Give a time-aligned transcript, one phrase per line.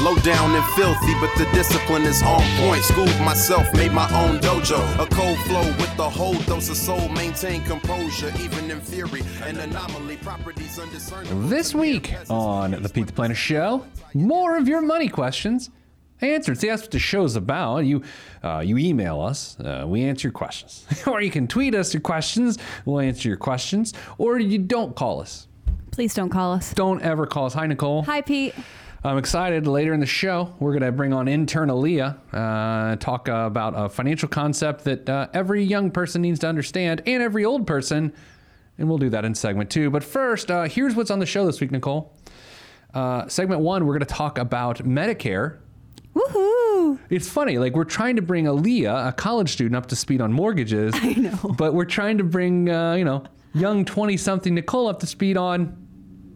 [0.00, 2.84] Low down and filthy, but the discipline is on point.
[2.84, 4.78] Schooled myself, made my own dojo.
[4.94, 7.08] A cold flow with the whole dose of soul.
[7.08, 9.22] Maintain composure, even in theory.
[9.42, 11.48] An anomaly, properties undiscernible.
[11.48, 13.84] This week on the Pete the Planner Show,
[14.14, 15.70] more of your money questions
[16.20, 16.60] answered.
[16.60, 17.78] See, that's what the show's about.
[17.78, 18.04] You,
[18.44, 22.02] uh, you email us, uh, we answer your questions, or you can tweet us your
[22.02, 22.56] questions.
[22.84, 25.48] We'll answer your questions, or you don't call us.
[25.90, 26.72] Please don't call us.
[26.72, 27.54] Don't ever call us.
[27.54, 28.02] Hi, Nicole.
[28.02, 28.54] Hi, Pete.
[29.04, 29.66] I'm excited.
[29.66, 33.74] Later in the show, we're going to bring on intern Aaliyah, uh, talk uh, about
[33.76, 38.12] a financial concept that uh, every young person needs to understand and every old person.
[38.76, 39.90] And we'll do that in segment two.
[39.90, 42.12] But first, uh, here's what's on the show this week, Nicole.
[42.92, 45.58] Uh, segment one, we're going to talk about Medicare.
[46.14, 46.98] Woohoo!
[47.08, 50.32] It's funny, like we're trying to bring Aaliyah, a college student, up to speed on
[50.32, 50.92] mortgages.
[50.96, 51.54] I know.
[51.56, 53.22] But we're trying to bring, uh, you know,
[53.54, 55.76] young 20 something Nicole up to speed on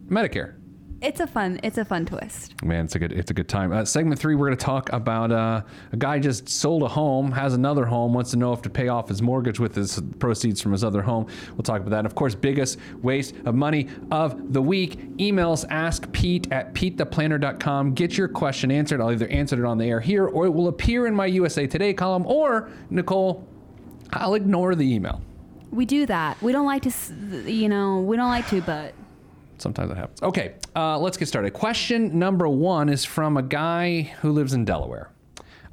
[0.07, 0.55] Medicare.
[1.03, 1.59] It's a fun.
[1.63, 2.63] It's a fun twist.
[2.63, 3.73] Man, it's a good it's a good time.
[3.73, 7.29] Uh, segment three, we're going to talk about uh, a guy just sold a home,
[7.33, 10.61] has another home, wants to know if to pay off his mortgage with his proceeds
[10.61, 11.27] from his other home.
[11.51, 11.97] We'll talk about that.
[11.99, 15.17] And of course, biggest waste of money of the week.
[15.17, 17.95] Emails ask Pete at PeteThePlanner.com.
[17.95, 19.01] Get your question answered.
[19.01, 21.67] I'll either answer it on the air here, or it will appear in my USA
[21.67, 22.25] Today column.
[22.25, 23.45] Or Nicole,
[24.13, 25.21] I'll ignore the email.
[25.69, 26.41] We do that.
[26.41, 28.93] We don't like to, you know, we don't like to, but
[29.63, 30.21] Sometimes that happens.
[30.21, 31.53] Okay, uh, let's get started.
[31.53, 35.09] Question number one is from a guy who lives in Delaware.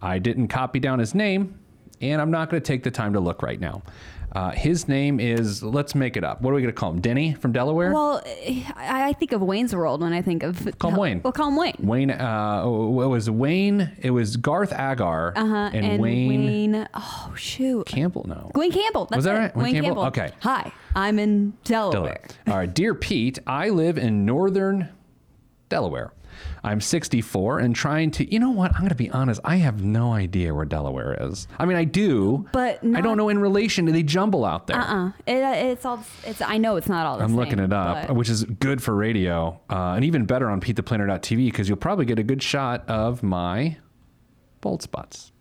[0.00, 1.58] I didn't copy down his name,
[2.00, 3.82] and I'm not going to take the time to look right now.
[4.32, 6.40] Uh, his name is, let's make it up.
[6.40, 7.00] What are we going to call him?
[7.00, 7.92] Denny from Delaware?
[7.92, 8.22] well,
[8.76, 10.78] I, I think of Wayne's World when I think of.
[10.78, 11.20] Call him Wayne.
[11.22, 11.74] Well, call him Wayne.
[11.80, 15.70] Wayne, uh, oh, it was Wayne, it was Garth Algar Uh-huh.
[15.72, 16.28] and, Wayne,
[16.72, 16.88] Wayne.
[16.94, 17.86] Oh shoot.
[17.86, 18.24] Campbell.
[18.28, 18.52] No.
[18.54, 19.06] Wayne Campbell.
[19.06, 19.38] That's Was that it.
[19.38, 19.56] right?
[19.56, 20.02] Wayne Wayne, Campbell?
[20.10, 20.22] Campbell.
[20.24, 20.34] Okay.
[20.42, 21.92] Hi, I'm in Delaware.
[21.92, 22.20] Delaware.
[22.46, 24.88] All right, dear Pete, I live in northern
[25.68, 26.12] Delaware.
[26.62, 28.32] I'm 64 and trying to.
[28.32, 28.72] You know what?
[28.74, 29.40] I'm going to be honest.
[29.44, 31.48] I have no idea where Delaware is.
[31.58, 34.76] I mean, I do, But I don't know in relation to the jumble out there.
[34.78, 35.08] Uh-uh.
[35.26, 36.04] It, it's all.
[36.24, 36.42] It's.
[36.42, 37.18] I know it's not all.
[37.18, 40.48] The I'm looking it up, but- which is good for radio, uh, and even better
[40.50, 43.76] on PeteThePlanner.tv because you'll probably get a good shot of my
[44.60, 45.32] bald spots.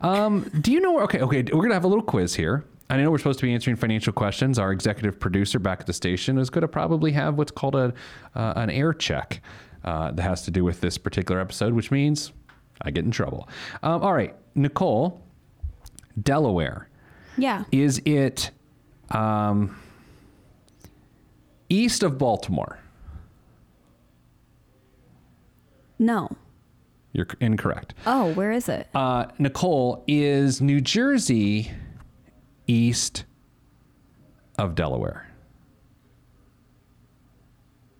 [0.00, 0.92] Um, do you know?
[0.92, 2.64] where- Okay, okay, we're gonna have a little quiz here.
[2.90, 4.58] I know we're supposed to be answering financial questions.
[4.58, 7.92] Our executive producer back at the station is going to probably have what's called a
[8.34, 9.42] uh, an air check
[9.84, 12.32] uh, that has to do with this particular episode, which means
[12.82, 13.48] I get in trouble.
[13.82, 15.22] Um, all right, Nicole,
[16.20, 16.88] Delaware.
[17.36, 17.64] Yeah.
[17.70, 18.50] Is it
[19.10, 19.76] um,
[21.68, 22.78] east of Baltimore?
[25.98, 26.28] No.
[27.12, 27.94] You're incorrect.
[28.06, 28.86] Oh, where is it?
[28.94, 31.72] Uh, Nicole, is New Jersey
[32.66, 33.24] east
[34.58, 35.24] of Delaware?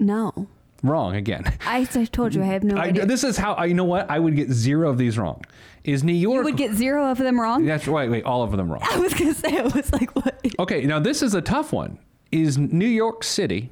[0.00, 0.46] no.
[0.82, 1.44] Wrong again.
[1.66, 3.06] I told you I have no I, idea.
[3.06, 3.64] this is how I.
[3.64, 4.08] You know what?
[4.10, 5.44] I would get zero of these wrong.
[5.84, 6.36] Is New York?
[6.38, 7.64] you would get zero of them wrong.
[7.64, 8.08] That's right.
[8.10, 8.82] Wait, all of them wrong.
[8.90, 9.58] I was gonna say.
[9.58, 10.40] I was like, what?
[10.58, 11.98] Okay, now this is a tough one.
[12.30, 13.70] Is New York City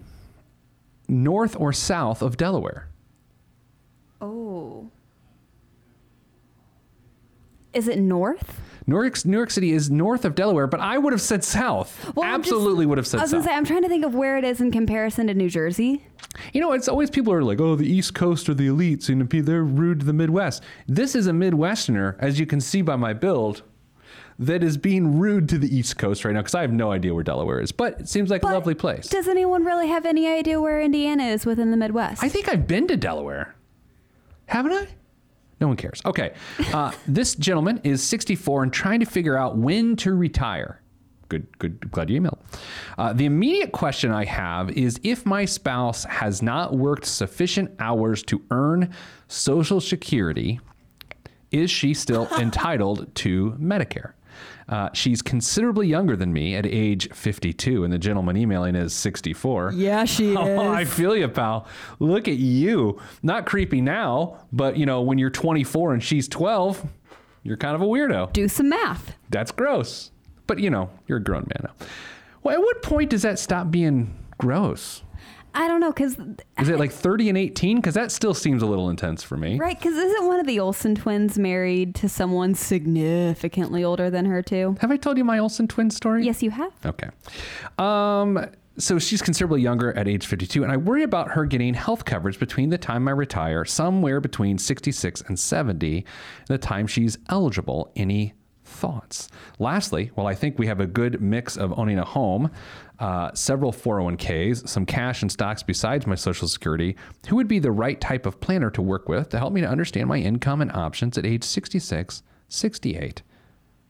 [1.09, 2.89] north or south of Delaware?
[4.21, 4.91] Oh.
[7.73, 8.61] Is it north?
[8.88, 12.00] New York, New York City is north of Delaware, but I would have said south.
[12.04, 13.38] Just- Absolutely would have said I was south.
[13.41, 16.04] gonna say I'm trying to think of where it is in comparison to New Jersey.
[16.52, 19.28] you know, it's always people are like, oh, the East Coast are the elites and
[19.28, 20.62] they're rude to the Midwest.
[20.86, 23.62] This is a Midwesterner, as you can see by my build,
[24.38, 27.14] that is being rude to the East Coast right now because I have no idea
[27.14, 29.08] where Delaware is, but it seems like a lovely place.
[29.08, 32.22] Does anyone really have any idea where Indiana is within the Midwest?
[32.22, 33.54] I think I've been to Delaware.
[34.46, 34.88] Haven't I?
[35.61, 36.03] No one cares.
[36.05, 36.34] Okay.
[36.72, 40.83] Uh, this gentleman is 64 and trying to figure out when to retire.
[41.28, 41.91] Good, good.
[41.91, 42.39] Glad you emailed.
[42.99, 48.22] Uh, the immediate question I have is if my spouse has not worked sufficient hours
[48.25, 48.94] to earn
[49.28, 50.61] Social Security,
[51.50, 54.12] is she still entitled to Medicare?
[54.68, 59.72] Uh, she's considerably younger than me at age 52, and the gentleman emailing is 64.
[59.76, 60.36] yeah, she is.
[60.38, 61.66] Oh, I feel you, pal.
[62.00, 63.00] Look at you.
[63.22, 66.84] Not creepy now, but you know, when you're 24 and she's 12,
[67.44, 68.32] you're kind of a weirdo.
[68.32, 69.14] Do some math.
[69.30, 70.10] That's gross.
[70.48, 71.86] But you know, you're a grown man now.
[72.42, 75.02] Well, at what point does that stop being gross?
[75.56, 76.19] I don't know, cause
[76.61, 77.76] Is it like 30 and 18?
[77.76, 79.58] Because that still seems a little intense for me.
[79.58, 84.43] right, cause isn't one of the Olsen twins married to someone significantly older than her
[84.43, 84.76] too?
[84.81, 86.26] Have I told you my Olsen twin story?
[86.26, 86.73] Yes, you have.
[86.85, 87.08] Okay.
[87.79, 88.47] Um,
[88.79, 92.38] so she's considerably younger at age 52, and I worry about her getting health coverage
[92.38, 96.05] between the time I retire, somewhere between 66 and 70, and
[96.49, 97.91] the time she's eligible.
[97.97, 98.35] Any
[98.66, 99.28] thoughts?
[99.58, 102.50] Lastly, while I think we have a good mix of owning a home,
[102.98, 106.96] uh, several 401ks, some cash and stocks besides my Social Security,
[107.28, 109.68] who would be the right type of planner to work with to help me to
[109.68, 113.22] understand my income and options at age 66, 68?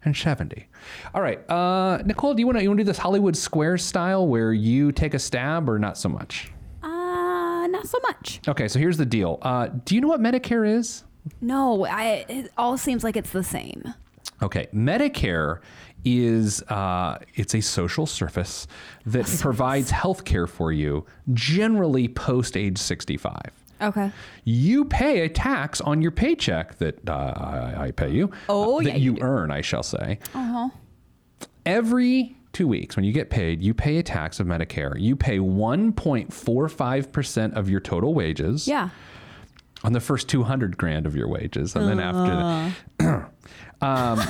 [0.07, 0.69] and 70.
[1.15, 1.39] All right.
[1.51, 4.53] Uh, Nicole, do you want to you want to do this Hollywood Square style where
[4.53, 6.53] you take a stab or not so much?
[6.83, 8.41] Uh, not so much.
[8.49, 9.39] Okay, so here's the deal.
[9.43, 11.03] Uh, do you know what Medicare is?
[11.41, 12.25] No, I.
[12.29, 13.95] It all seems like it's the same.
[14.43, 15.61] Okay, Medicare
[16.05, 18.67] is uh, it's a social service
[19.07, 23.37] that provides health care for you generally post age 65.
[23.81, 24.11] Okay.
[24.45, 28.31] You pay a tax on your paycheck that uh, I, I pay you.
[28.49, 30.19] Oh, uh, that yeah, you you earn, I shall say.
[30.35, 30.69] Uh-huh.
[31.67, 34.99] Every two weeks, when you get paid, you pay a tax of Medicare.
[34.99, 38.89] You pay 1.45% of your total wages Yeah.
[39.85, 41.77] on the first 200 grand of your wages.
[41.77, 43.31] And then after that.
[43.83, 44.21] um,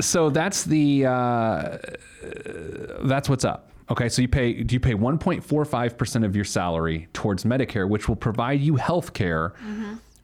[0.00, 1.78] so that's the, uh,
[3.02, 3.70] that's what's up.
[3.90, 8.14] Okay, so you pay do you pay 1.45% of your salary towards Medicare, which will
[8.16, 9.52] provide you health care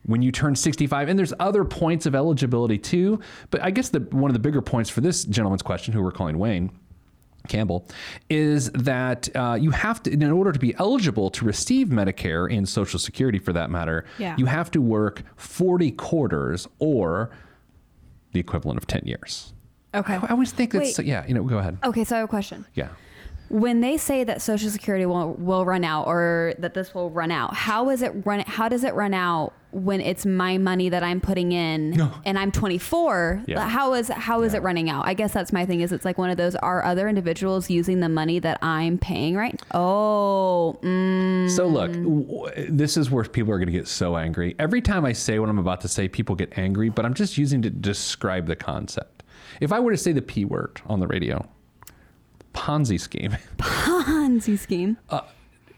[0.05, 1.09] when you turn 65.
[1.09, 3.19] And there's other points of eligibility too.
[3.51, 6.13] But I guess the one of the bigger points for this gentleman's question, who we're
[6.13, 6.71] calling Wayne,
[7.49, 7.85] Campbell,
[8.29, 12.69] is that uh, you have to, in order to be eligible to receive Medicare and
[12.69, 14.35] Social Security for that matter, Yeah.
[14.37, 17.31] you have to work 40 quarters or
[18.37, 19.53] the equivalent of 10 years.
[19.95, 20.13] Okay.
[20.13, 21.07] I always think that's, Wait.
[21.07, 21.77] yeah, you know, go ahead.
[21.83, 22.65] Okay, so I have a question.
[22.75, 22.89] Yeah.
[23.49, 27.31] When they say that Social Security will will run out or that this will run
[27.31, 28.41] out, how is it run?
[28.41, 32.11] How does it run out when it's my money that I'm putting in No.
[32.25, 33.43] and I'm 24?
[33.47, 33.67] Yeah.
[33.67, 34.59] How is how is Yeah.
[34.59, 35.05] it running out?
[35.05, 35.81] I guess that's my thing.
[35.81, 39.35] Is it's like one of those are other individuals using the money that I'm paying
[39.35, 39.61] right?
[39.73, 44.55] Oh, mm, So look, w- this is where people are going to get so angry.
[44.57, 47.37] Every time I say what I'm about to say, people get angry, but I'm just
[47.37, 49.23] using to describe the concept.
[49.59, 51.45] If I were to say the P word on the radio,
[52.53, 53.37] Ponzi scheme.
[53.57, 54.97] Ponzi scheme.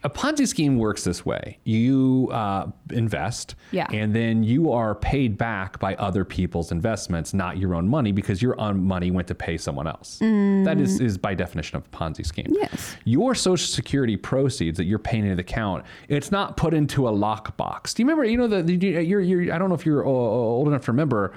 [0.04, 3.88] A Ponzi scheme works this way: you uh, invest, Yeah.
[3.92, 8.42] and then you are paid back by other people's investments, not your own money, because
[8.42, 10.20] your own money went to pay someone else.
[10.20, 12.48] That is, is by definition of a Ponzi scheme.
[12.50, 12.96] Yes.
[13.04, 17.12] Your Social Security proceeds that you're paying into the account, it's not put into a
[17.12, 17.94] lockbox.
[17.94, 18.24] Do you remember?
[18.24, 21.34] You know the, the you're, you're I don't know if you're old enough to remember.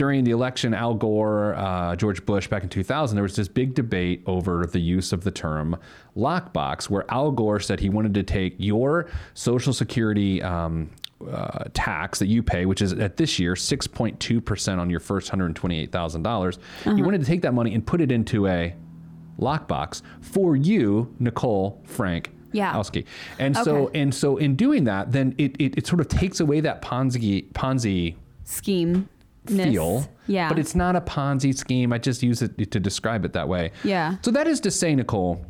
[0.00, 3.74] During the election, Al Gore, uh, George Bush back in 2000, there was this big
[3.74, 5.76] debate over the use of the term
[6.16, 10.88] lockbox, where Al Gore said he wanted to take your Social Security um,
[11.30, 16.56] uh, tax that you pay, which is at this year 6.2% on your first $128,000.
[16.56, 16.94] Uh-huh.
[16.94, 18.74] He wanted to take that money and put it into a
[19.38, 22.74] lockbox for you, Nicole Frank Yeah.
[23.38, 26.60] And so and so in doing that, then it, it, it sort of takes away
[26.60, 29.06] that Ponzi Ponzi Scheme.
[29.50, 30.08] Feel.
[30.26, 30.48] Yeah.
[30.48, 31.92] But it's not a Ponzi scheme.
[31.92, 33.72] I just use it to describe it that way.
[33.84, 34.16] Yeah.
[34.22, 35.44] So that is to say, Nicole,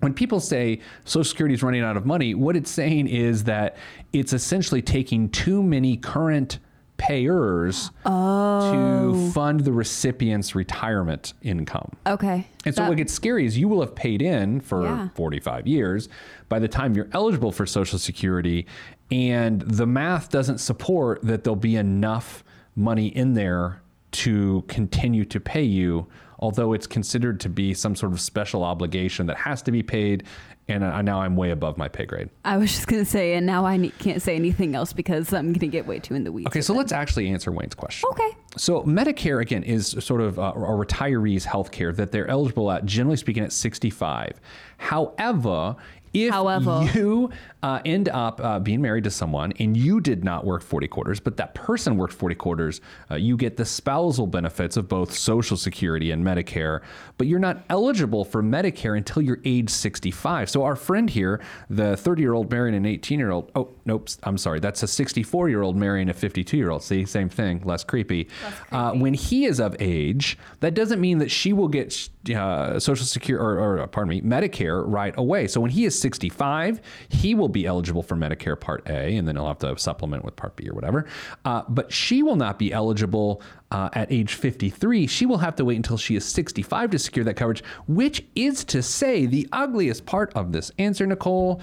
[0.00, 3.76] when people say Social Security is running out of money, what it's saying is that
[4.12, 6.58] it's essentially taking too many current
[7.00, 9.30] payers to oh.
[9.32, 11.90] fund the recipient's retirement income.
[12.06, 12.46] Okay.
[12.66, 15.08] And so That- what gets scary is you will have paid in for Yeah.
[15.14, 16.10] 45 years
[16.50, 18.66] by the time you're eligible for Social Security,
[19.10, 22.44] and the math doesn't support that there'll be enough
[22.76, 23.82] money in there
[24.12, 26.06] to continue to pay you,
[26.38, 30.24] although it's considered to be some sort of special obligation that has to be paid.
[30.68, 32.30] And I, now I'm way above my pay grade.
[32.44, 35.52] I was just gonna say, and now I ne- can't say anything else because I'm
[35.52, 36.46] gonna get way too in the weeds.
[36.46, 38.08] Okay, so let's actually answer Wayne's question.
[38.12, 38.36] Okay.
[38.56, 42.84] So Medicare again is sort of uh, a retirees' health care that they're eligible at,
[42.84, 44.40] generally speaking, at 65.
[44.78, 45.76] However,
[46.12, 46.88] if However.
[46.94, 47.30] you
[47.62, 51.20] uh, end up uh, being married to someone and you did not work 40 quarters,
[51.20, 55.56] but that person worked 40 quarters, uh, you get the spousal benefits of both Social
[55.56, 56.80] Security and Medicare,
[57.18, 60.50] but you're not eligible for Medicare until you're age 65.
[60.50, 64.08] So our friend here, the 30 year old marrying an 18 year old, oh, nope,
[64.22, 66.84] I'm sorry, that's a 64 year old marrying a 52 year old.
[66.84, 68.28] See, same thing, less creepy.
[68.70, 73.04] Uh, when he is of age, that doesn't mean that she will get uh, Social
[73.04, 75.48] Security or, or, pardon me, Medicare right away.
[75.48, 79.34] So when he is 65, he will be eligible for Medicare Part A, and then
[79.34, 81.06] he'll have to supplement with Part B or whatever.
[81.44, 83.42] Uh, but she will not be eligible
[83.72, 85.08] uh, at age 53.
[85.08, 88.62] She will have to wait until she is 65 to secure that coverage, which is
[88.66, 91.60] to say the ugliest part of this answer, Nicole,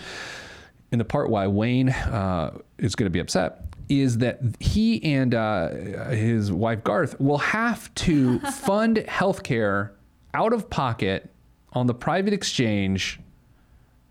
[0.91, 5.34] and the part why Wayne uh, is going to be upset is that he and
[5.34, 5.70] uh,
[6.10, 9.91] his wife Garth will have to fund healthcare
[10.34, 11.29] out of pocket
[11.74, 13.20] on the private exchange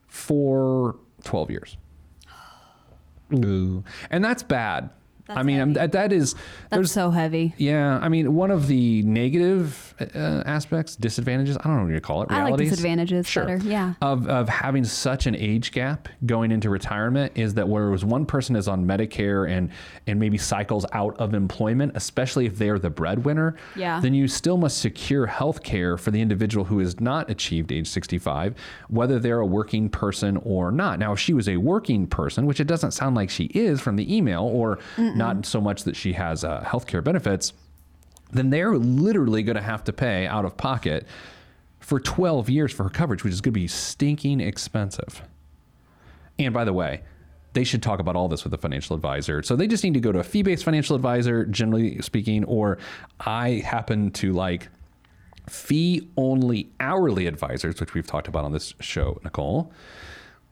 [0.08, 1.76] for 12 years.
[3.34, 3.84] Ooh.
[4.10, 4.90] And that's bad.
[5.28, 6.36] I mean, that that is
[6.70, 7.52] That's so heavy.
[7.58, 7.98] yeah.
[7.98, 11.56] I mean, one of the negative aspects, disadvantages.
[11.58, 12.30] I don't know what you call it.
[12.30, 13.44] I like disadvantages Sure.
[13.44, 13.94] better, yeah.
[14.02, 18.56] Of of having such an age gap going into retirement is that whereas one person
[18.56, 19.70] is on Medicare and
[20.06, 24.00] and maybe cycles out of employment, especially if they're the breadwinner, Yeah.
[24.00, 27.86] then you still must secure health care for the individual who has not achieved age
[27.88, 28.54] 65,
[28.88, 30.98] whether they're a working person or not.
[30.98, 33.96] Now, if she was a working person, which it doesn't sound like she is from
[33.96, 37.52] the email, or not so much that she has uh, health care benefits,
[38.30, 41.06] then they're literally going to have to pay out of pocket
[41.80, 45.22] for 12 years for her coverage, which is going to be stinking expensive.
[46.38, 47.02] And by the way,
[47.52, 49.42] they should talk about all this with a financial advisor.
[49.42, 52.78] So they just need to go to a fee based financial advisor, generally speaking, or
[53.20, 54.68] I happen to like
[55.48, 59.72] fee only hourly advisors, which we've talked about on this show, Nicole,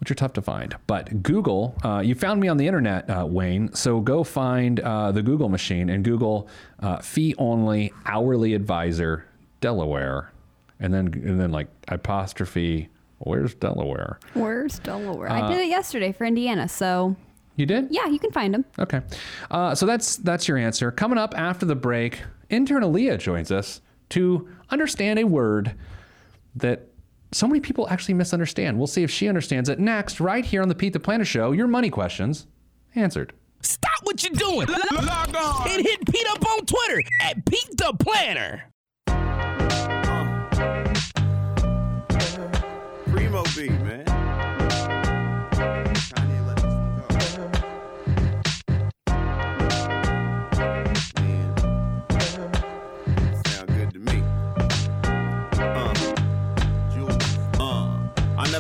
[0.05, 0.77] which are tough to find.
[0.87, 3.73] But Google, uh, you found me on the internet, uh, Wayne.
[3.73, 6.47] So go find uh, the Google machine and Google
[6.81, 9.25] uh, fee only hourly advisor
[9.63, 10.31] Delaware,
[10.79, 12.91] and then and then like apostrophe.
[13.21, 14.19] Where's Delaware?
[14.35, 15.31] Where's Delaware?
[15.31, 17.17] Uh, I did it yesterday for Indiana, so
[17.57, 17.87] You did?
[17.91, 18.67] yeah, you can find them.
[18.79, 19.01] Okay.
[19.51, 20.91] Uh, so that's that's your answer.
[20.91, 22.21] Coming up after the break,
[22.51, 23.81] intern Aaliyah joins us
[24.11, 25.75] to understand a word
[26.57, 26.89] that
[27.33, 28.79] so many people actually misunderstand.
[28.79, 31.53] We'll see if she understands it next, right here on the Pete the Planner Show.
[31.53, 32.47] Your money questions
[32.95, 33.33] answered.
[33.61, 34.69] Stop what you're doing.
[34.69, 38.65] Log on and hit Pete up on Twitter at Pete the Planner.
[43.11, 44.14] Primo beat, man.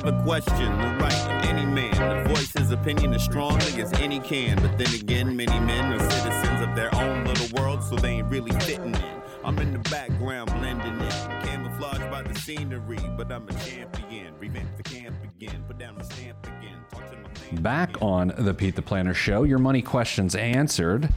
[0.05, 4.21] Never question the right of any man to voice his opinion as strongly as any
[4.21, 4.61] can.
[4.61, 8.29] But then again, many men are citizens of their own little world, so they ain't
[8.29, 9.23] really fitting in.
[9.45, 14.35] I'm in the background blending in, camouflaged by the scenery, but I'm a champion.
[14.39, 17.63] Revamp the camp again, put down the stamp again.
[17.63, 21.09] Back on the Pete the Planner Show, your money questions answered.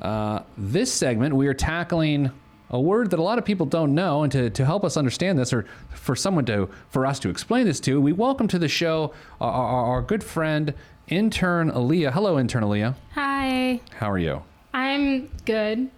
[0.00, 2.30] Uh, this segment, we are tackling
[2.70, 5.38] a word that a lot of people don't know, and to, to help us understand
[5.38, 8.68] this, or for someone to for us to explain this to, we welcome to the
[8.68, 10.74] show our, our, our good friend
[11.08, 12.12] intern Aaliyah.
[12.12, 12.94] Hello, intern Aaliyah.
[13.14, 14.42] Hi, How are you?
[14.74, 15.90] I'm good.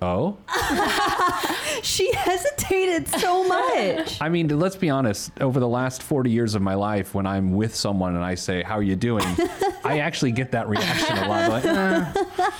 [0.00, 0.36] Oh,
[1.82, 4.20] She hesitated so much.
[4.20, 5.32] I mean, let's be honest.
[5.40, 8.62] Over the last forty years of my life, when I'm with someone and I say,
[8.62, 9.24] "How are you doing?"
[9.84, 11.50] I actually get that reaction a lot.
[11.50, 12.50] Like, eh,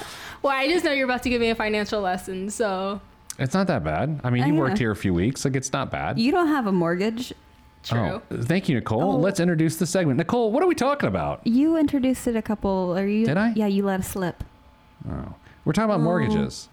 [0.42, 3.00] Well, I just know you're about to give me a financial lesson, so
[3.38, 4.20] it's not that bad.
[4.24, 5.44] I mean, you I worked here a few weeks.
[5.44, 6.18] Like, it's not bad.
[6.18, 7.32] you don't have a mortgage.
[7.82, 7.98] true.
[7.98, 9.20] Oh, thank you, Nicole.
[9.20, 10.18] Let's introduce the segment.
[10.18, 11.46] Nicole, what are we talking about?
[11.46, 13.26] You introduced it a couple, or you?
[13.26, 13.52] Did I?
[13.56, 14.44] Yeah, you let it slip.
[15.08, 15.34] Oh,
[15.64, 16.68] We're talking about mortgages.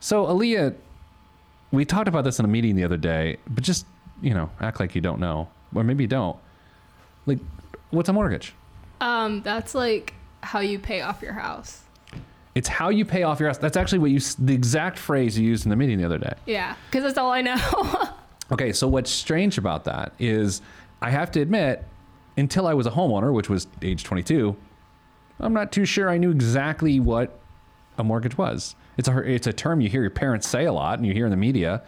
[0.00, 0.74] So, Aaliyah,
[1.72, 3.86] we talked about this in a meeting the other day, but just,
[4.20, 5.48] you know, act like you don't know.
[5.74, 6.36] Or maybe you don't.
[7.26, 7.38] Like,
[7.90, 8.52] what's a mortgage?
[9.00, 11.83] Um, that's like how you pay off your house.
[12.54, 13.58] It's how you pay off your house.
[13.58, 16.34] That's actually what you the exact phrase you used in the meeting the other day.
[16.46, 17.56] Yeah, because that's all I know.
[18.52, 20.60] Okay, so what's strange about that is
[21.00, 21.82] I have to admit,
[22.36, 24.54] until I was a homeowner, which was age 22,
[25.40, 27.38] I'm not too sure I knew exactly what
[27.96, 28.76] a mortgage was.
[28.96, 31.24] It's a it's a term you hear your parents say a lot and you hear
[31.24, 31.82] in the media,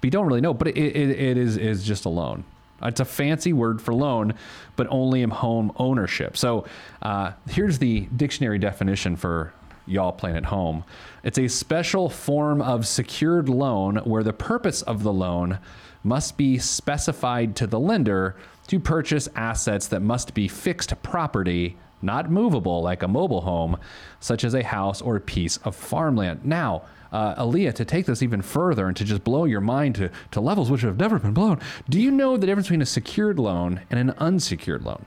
[0.00, 0.54] but you don't really know.
[0.54, 2.44] But it, it, it is is just a loan.
[2.82, 4.34] It's a fancy word for loan,
[4.74, 6.36] but only in home ownership.
[6.36, 6.64] So
[7.00, 9.52] uh, here's the dictionary definition for
[9.86, 10.84] y'all playing at home.
[11.22, 15.58] It's a special form of secured loan where the purpose of the loan
[16.04, 18.36] must be specified to the lender
[18.68, 23.76] to purchase assets that must be fixed property, not movable like a mobile home,
[24.20, 26.44] such as a house or a piece of farmland.
[26.44, 30.10] Now, uh, Aaliyah, to take this even further and to just blow your mind to,
[30.30, 33.38] to levels which have never been blown, do you know the difference between a secured
[33.38, 35.04] loan and an unsecured loan?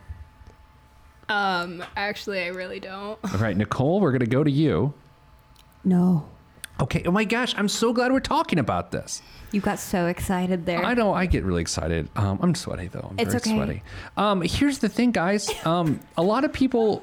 [1.29, 3.17] Um, actually, I really don't.
[3.23, 4.93] All right, Nicole, we're going to go to you.
[5.83, 6.25] No,
[6.77, 9.21] Okay, oh my gosh, I'm so glad we're talking about this.
[9.53, 10.83] you got so excited there.
[10.83, 12.09] I know I get really excited.
[12.17, 13.07] Um, I'm sweaty though.
[13.11, 13.55] I'm It's very okay.
[13.55, 13.83] sweaty.
[14.17, 15.49] Um, here's the thing, guys.
[15.65, 17.01] Um, a lot of people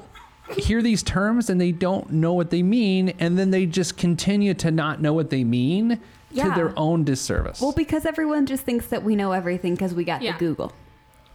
[0.57, 4.53] hear these terms and they don't know what they mean, and then they just continue
[4.53, 5.99] to not know what they mean to
[6.29, 6.53] Yeah.
[6.53, 7.59] their own disservice.
[7.59, 10.33] well, because everyone just thinks that we know everything because we got Yeah.
[10.33, 10.71] the Google.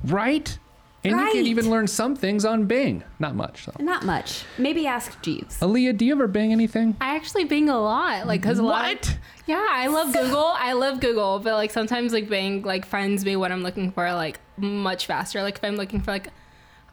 [0.04, 0.56] right?
[1.04, 3.04] And you can even learn some things on Bing.
[3.18, 3.66] Not much.
[3.66, 3.82] though.
[3.84, 4.44] Not much.
[4.58, 5.60] Maybe ask Jeeves.
[5.60, 6.96] Aaliyah, do you ever Bing anything?
[7.00, 8.82] I actually Bing a lot, like because a lot.
[8.88, 9.18] What?
[9.46, 10.52] yeah, I love Google.
[10.56, 14.12] I love Google, but like sometimes like Bing like finds me what I'm looking for
[14.12, 15.42] like much faster.
[15.42, 16.28] Like if I'm looking for like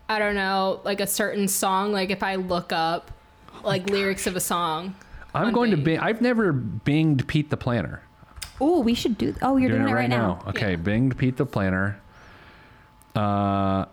[0.07, 3.09] I don't know, like a certain song, like if I look up
[3.63, 4.95] like lyrics of a song.
[5.33, 5.85] I'm on going to Bing.
[5.95, 5.99] Bing.
[5.99, 8.03] I've never binged Pete the Planner.
[8.61, 9.35] Oh, we should do.
[9.41, 10.41] Oh, you're doing, it right, now.
[10.47, 10.77] Okay, Yeah.
[10.77, 11.99] binged Pete the Planner.
[13.15, 13.85] Uh,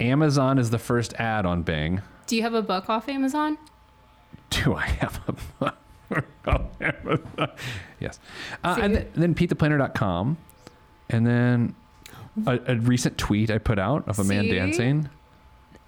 [0.00, 2.02] Amazon is the first ad on Bing.
[2.26, 3.56] Do you have a book off Amazon?
[4.50, 5.76] Do I have a book?
[7.98, 8.18] Yes.
[8.62, 8.82] Uh, See?
[8.82, 10.36] and th- then PeteThePlanner.com.
[11.08, 11.74] And then
[12.46, 15.08] a, a recent tweet I put out of a man dancing.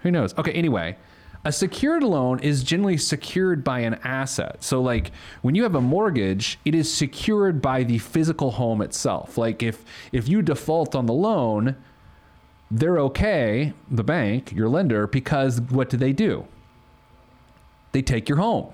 [0.01, 0.37] Who knows?
[0.39, 0.97] Okay, anyway.
[1.45, 4.63] A secured loan is generally secured by an asset.
[4.63, 5.13] So, like
[5.43, 9.39] when you have a mortgage, it is secured by the physical home itself.
[9.39, 11.77] Like if if you default on the loan,
[12.71, 16.47] they're okay, the bank, your lender, because what do they do?
[17.93, 18.73] They take your home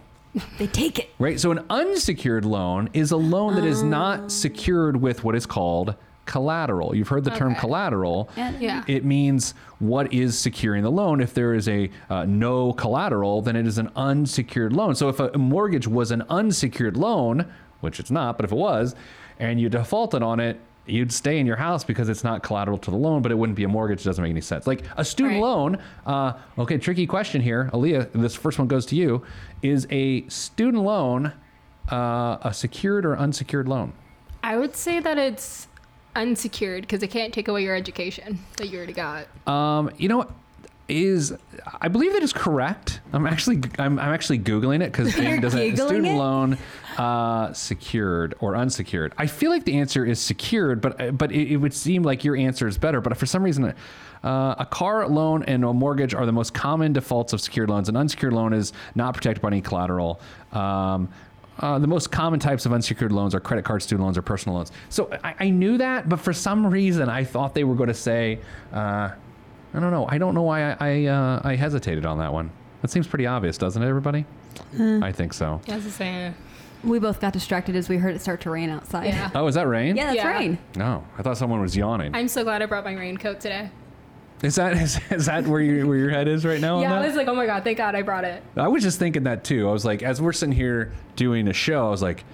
[0.59, 1.11] They take it.
[1.19, 1.39] right?
[1.39, 5.95] So an unsecured loan is a loan that is not secured with what is called
[6.27, 6.95] collateral.
[6.97, 7.61] You've heard the term Okay.
[7.61, 8.29] collateral.
[8.37, 8.83] And- Yeah.
[8.89, 11.21] It means what is securing the loan.
[11.21, 14.95] If there is a uh, no collateral, then it is an unsecured loan.
[14.97, 17.45] So if a mortgage was an unsecured loan,
[17.81, 18.95] which it's not, but if it was,
[19.39, 22.91] and you defaulted on it, you'd stay in your house because it's not collateral to
[22.91, 24.03] the loan, but it wouldn't be a mortgage.
[24.03, 24.67] It doesn't make any sense.
[24.67, 25.43] Like a student Right.
[25.43, 27.71] loan, uh, okay, tricky question here.
[27.73, 29.23] Aaliyah, this first one goes to you.
[29.63, 31.33] Is a student loan
[31.91, 33.93] uh, a secured or unsecured loan?
[34.43, 35.69] I would say that it's
[36.17, 39.27] unsecured because it can't take away your education that you already got.
[39.49, 40.31] Um, you know, what
[40.89, 41.35] is
[41.81, 43.01] I believe that is correct.
[43.13, 46.15] I'm actually I'm, I'm actually googling it because Bing does a Googling student it?
[46.15, 46.59] loan
[46.99, 49.15] uh, secured or unsecured.
[49.17, 52.37] I feel like the answer is secured, but but it, it would seem like your
[52.37, 53.01] answer is better.
[53.01, 53.75] But for some reason,
[54.23, 57.89] uh, a car loan and a mortgage are the most common defaults of secured loans.
[57.89, 60.21] An unsecured loan is not protected by any collateral.
[60.53, 61.09] Um,
[61.61, 64.57] uh, the most common types of unsecured loans are credit card, student loans, or personal
[64.57, 64.73] loans.
[64.89, 67.95] So I, I knew that, but for some reason, I thought they were going to
[67.95, 68.41] say.
[69.75, 70.07] Uh, I don't know.
[70.09, 72.51] I don't know why I I, uh, I hesitated on that one.
[72.83, 74.27] That seems pretty obvious, doesn't it, everybody?
[74.79, 75.61] I think so.
[75.67, 76.35] Yeah, it's the same.
[76.83, 79.07] We both got distracted as we heard it start to rain outside.
[79.07, 79.31] Yeah.
[79.35, 79.97] Oh, is that rain?
[79.97, 80.39] Yeah, that's Yeah.
[80.39, 80.59] rain.
[80.77, 82.15] No, I thought someone was yawning.
[82.15, 83.71] I'm so glad I brought my raincoat today.
[84.43, 86.77] Is that is, is that where your where your head is right now?
[86.77, 88.43] on Yeah, I was like, oh my god, thank God I brought it.
[88.57, 89.67] I was just thinking that too.
[89.69, 92.25] I was like, as we're sitting here doing a show, I was like,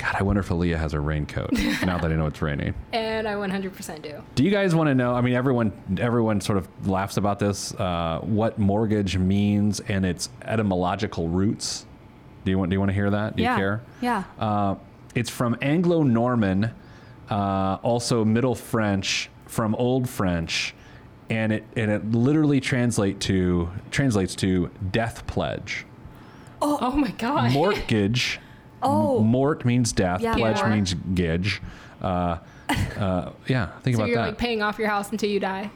[0.00, 1.52] God, I wonder if Aaliyah has a raincoat
[1.84, 2.72] now that I know it's raining.
[2.94, 4.22] And I 100% do.
[4.34, 5.14] Do you guys want to know?
[5.14, 7.74] I mean, everyone everyone sort of laughs about this.
[7.74, 11.84] Uh, what mortgage means and its etymological roots.
[12.46, 13.36] Do you want Do you want to hear that?
[13.36, 13.52] Do yeah.
[13.52, 13.82] you care?
[14.00, 14.24] Yeah.
[14.38, 14.76] Uh,
[15.14, 16.70] it's from Anglo-Norman,
[17.28, 20.74] uh, also Middle French, from Old French,
[21.28, 25.84] and it and it literally translate to translates to death pledge.
[26.62, 27.52] Oh, my god.
[27.54, 28.40] Mortgage.
[28.82, 29.20] Oh.
[29.20, 30.20] Mort means death.
[30.20, 30.70] Yeah, pledge mort.
[30.70, 31.60] means gidge.
[32.00, 32.38] Uh,
[32.96, 34.26] uh, yeah, think so about you're that.
[34.28, 35.70] like paying off your house until you die.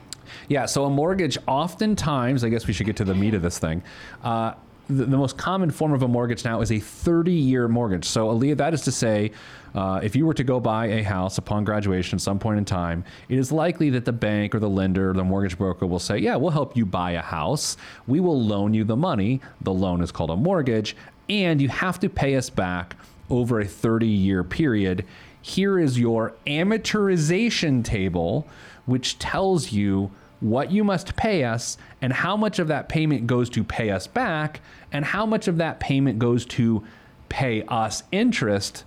[0.49, 3.59] Yeah, so a mortgage, oftentimes, I guess we should get to the meat of this
[3.59, 3.83] thing.
[4.23, 4.55] Uh,
[4.89, 8.05] the, the most common form of a mortgage now is a 30 year mortgage.
[8.05, 9.33] So, Aaliyah, that is to say,
[9.75, 12.65] uh, if you were to go buy a house upon graduation at some point in
[12.65, 15.99] time, it is likely that the bank or the lender or the mortgage broker will
[15.99, 17.77] say, Yeah, we'll help you buy a house.
[18.07, 19.41] We will loan you the money.
[19.63, 20.97] The loan is called a mortgage,
[21.29, 22.97] and you have to pay us back
[23.31, 25.05] over a 30 year period.
[25.41, 28.47] Here is your amortization table,
[28.87, 30.11] which tells you
[30.41, 34.07] what you must pay us and how much of that payment goes to pay us
[34.07, 34.61] back
[34.93, 36.85] and how much of that payment goes to
[37.29, 38.85] pay us interest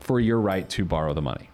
[0.00, 1.51] for your right to borrow the money.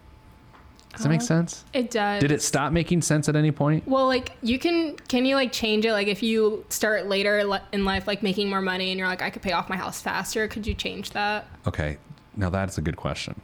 [0.93, 1.27] Does that make uh-huh.
[1.27, 1.65] sense?
[1.73, 2.21] It does.
[2.21, 3.87] Did it stop making sense at any point?
[3.87, 5.93] Well, like you can can you like change it?
[5.93, 7.39] Like if you start later
[7.73, 10.01] in life, like making more money, and you're like, I could pay off my house
[10.01, 10.49] faster.
[10.49, 11.47] Could you change that?
[11.67, 11.99] Okay,
[12.37, 13.41] now that's a good question.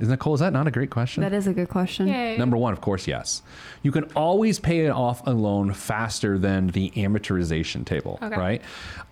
[0.00, 0.34] Isn't that Cole?
[0.34, 1.22] Is that not a great question?
[1.22, 2.08] that is a good question.
[2.08, 2.36] Yay.
[2.36, 3.42] Number one, of course, yes.
[3.82, 8.36] You can always pay it off a loan faster than the amortization table, Okay.
[8.36, 8.62] right?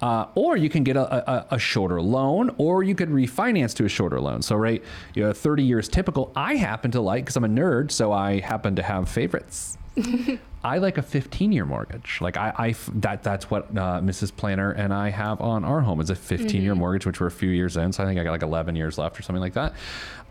[0.01, 3.85] Uh, or you can get a, a, a shorter loan, or you could refinance to
[3.85, 4.43] a shorter loan.
[4.43, 4.83] So, right,
[5.15, 6.33] you know, 30 years typical.
[6.35, 9.79] I happen to like, because I'm a nerd, so I happen to have favorites.
[10.65, 12.19] I like a 15 year mortgage.
[12.21, 14.35] Like I, I that that's what uh, Mrs.
[14.35, 17.33] Planner and I have on our home is a 15 year mortgage, which we're a
[17.33, 17.93] few years in.
[17.93, 19.75] So I think I got like 11 years left or something like that.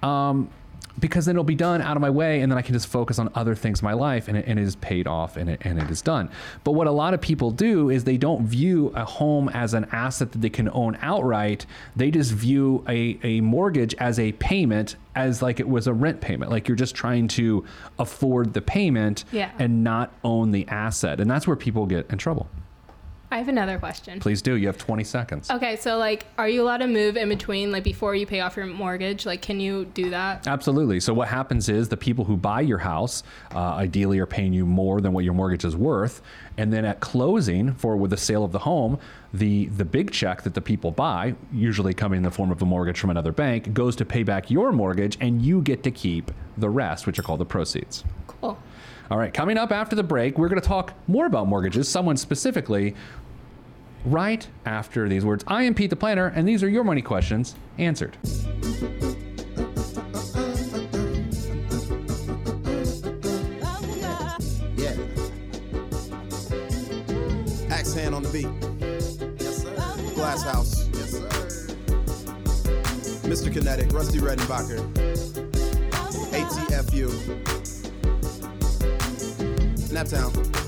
[0.02, 0.50] Um,
[1.00, 3.18] because then it'll be done out of my way, and then I can just focus
[3.20, 5.62] on other things in my life, and it, and it is paid off, and it,
[5.64, 6.30] and it is done.
[6.64, 9.86] But what a lot of people do is they don't view a home as an
[9.92, 11.66] asset that they can own outright.
[11.96, 16.22] They just view a, a mortgage as a payment, as like it was a rent
[16.22, 17.66] payment, like you're just trying to
[18.00, 19.52] afford the payment Yeah.
[19.60, 22.48] and not own the asset, and that's where people get in trouble.
[23.32, 24.20] I have another question.
[24.20, 24.56] Please do.
[24.56, 25.50] You have 20 seconds.
[25.50, 28.58] Okay, so like, are you allowed to move in between, like, before you pay off
[28.58, 29.26] your mortgage?
[29.26, 30.46] Like, can you do that?
[30.48, 31.00] Absolutely.
[31.00, 33.24] So what happens is the people who buy your house
[33.56, 36.22] uh, ideally are paying you more than what your mortgage is worth,
[36.58, 39.00] and then at closing for with the sale of the home,
[39.34, 42.66] the the big check that the people buy, usually coming in the form of a
[42.66, 46.32] mortgage from another bank, goes to pay back your mortgage, and you get to keep
[46.58, 48.04] the rest, which are called the proceeds.
[48.28, 48.58] Cool.
[49.12, 52.16] All right, coming up after the break, we're going to talk more about mortgages, someone
[52.16, 52.96] specifically,
[54.06, 55.44] right after these words.
[55.48, 58.18] I am Pete the Planner, and these are your money questions answered.
[64.76, 64.96] Yeah.
[67.70, 68.48] Axe hand on the beat.
[69.40, 70.14] Yes, sir.
[70.16, 70.88] Glass house.
[70.94, 71.30] Yes, sir.
[73.28, 73.54] Mr.
[73.54, 74.80] Kinetic, Rusty Redenbacher.
[76.32, 77.10] ATFU.
[79.92, 80.61] Naptown.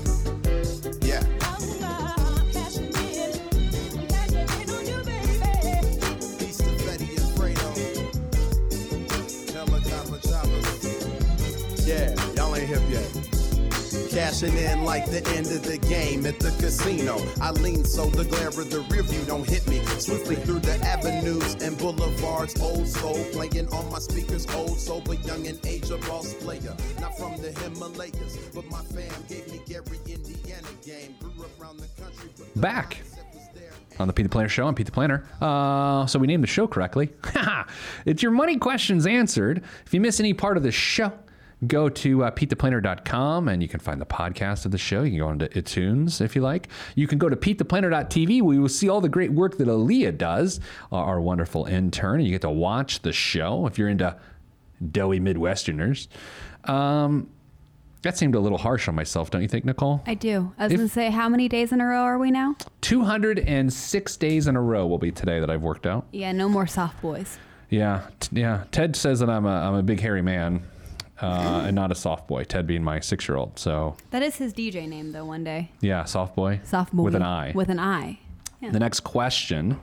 [12.74, 13.34] Hip yet.
[14.10, 17.18] Cashing in like the end of the game at the casino.
[17.40, 19.84] I lean so the glare of the rear view don't hit me.
[19.98, 22.60] Swiftly through the avenues and boulevards.
[22.60, 24.46] Old soul playing on my speakers.
[24.54, 26.76] Old soul, but young and age a boss player.
[27.00, 31.14] Not from the Himalayas, but my fam gave me Gary, Indiana game.
[31.20, 32.30] Grew up around the country.
[32.56, 32.98] Back.
[33.02, 33.72] mindset was there.
[34.00, 34.66] on the Pete the Planner Show.
[34.66, 35.26] I'm Pete the Planner.
[35.40, 37.10] Uh, so we named the show correctly.
[38.06, 39.62] it's your money questions answered.
[39.86, 41.12] If you miss any part of the show,
[41.66, 45.02] go to uh, PeteThePlanner.com and you can find the podcast of the show.
[45.02, 46.68] You can go into iTunes if you like.
[46.94, 50.18] You can go to PeteThePlanner.tv where you will see all the great work that Aaliyah
[50.18, 50.60] does,
[50.92, 52.20] uh, our wonderful intern.
[52.20, 54.16] And you get to watch the show if you're into
[54.90, 56.08] doughy Midwesterners.
[56.64, 57.28] Um,
[58.02, 60.02] that seemed a little harsh on myself, don't you think, Nicole?
[60.06, 60.52] I do.
[60.58, 62.54] I was going to say, how many days in a row are we now?
[62.82, 66.06] 206 days in a row will be today that I've worked out.
[66.12, 67.38] Yeah, no more soft boys.
[67.70, 68.64] Yeah, t- yeah.
[68.72, 70.62] Ted says that I'm a I'm a big hairy man,
[71.22, 72.44] uh, and not a soft boy.
[72.44, 73.58] Ted being my six year old.
[73.58, 75.70] So That is his DJ name, though, one day.
[75.80, 76.60] yeah, soft boy.
[76.64, 77.02] Soft boy.
[77.04, 77.52] with an I.
[77.54, 78.18] With an I.
[78.60, 78.70] Yeah.
[78.70, 79.78] the next question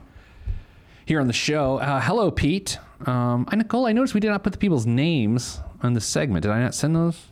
[1.06, 1.78] here on the show.
[1.78, 2.78] Uh, hello, Pete.
[3.06, 3.86] Um, I Nicole.
[3.86, 6.42] I noticed we did not put the people's names on the segment.
[6.42, 7.26] Did I not send those?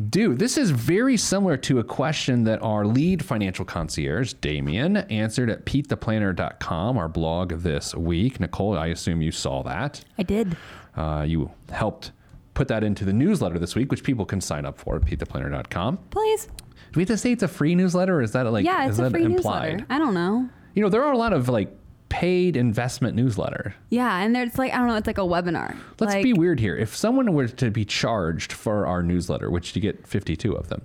[0.09, 0.35] do?
[0.35, 5.67] This is very similar to a question that our lead financial concierge, Damien, answered at
[5.67, 8.41] PeteThePlanner.com, our blog this week.
[8.41, 10.05] Nicole, I assume you saw that.
[10.17, 10.57] I did.
[11.01, 12.13] Uh, you helped
[12.53, 15.97] put that into the newsletter this week, which people can sign up for at PeteThePlanner.com.
[16.11, 16.47] Please.
[16.47, 18.99] Do we have to say it's a free newsletter, or is that like Yeah, it's
[18.99, 19.73] a that free implied?
[19.73, 19.87] newsletter.
[19.89, 20.49] I don't know.
[20.75, 21.75] You know, there are a lot of like
[22.11, 23.75] paid investment newsletter.
[23.89, 24.97] Yeah, and there's like I don't know.
[24.97, 25.77] It's like a webinar.
[26.01, 26.77] Let's like, be weird here.
[26.77, 30.83] If someone were to be charged for our newsletter, which you get 52 of them,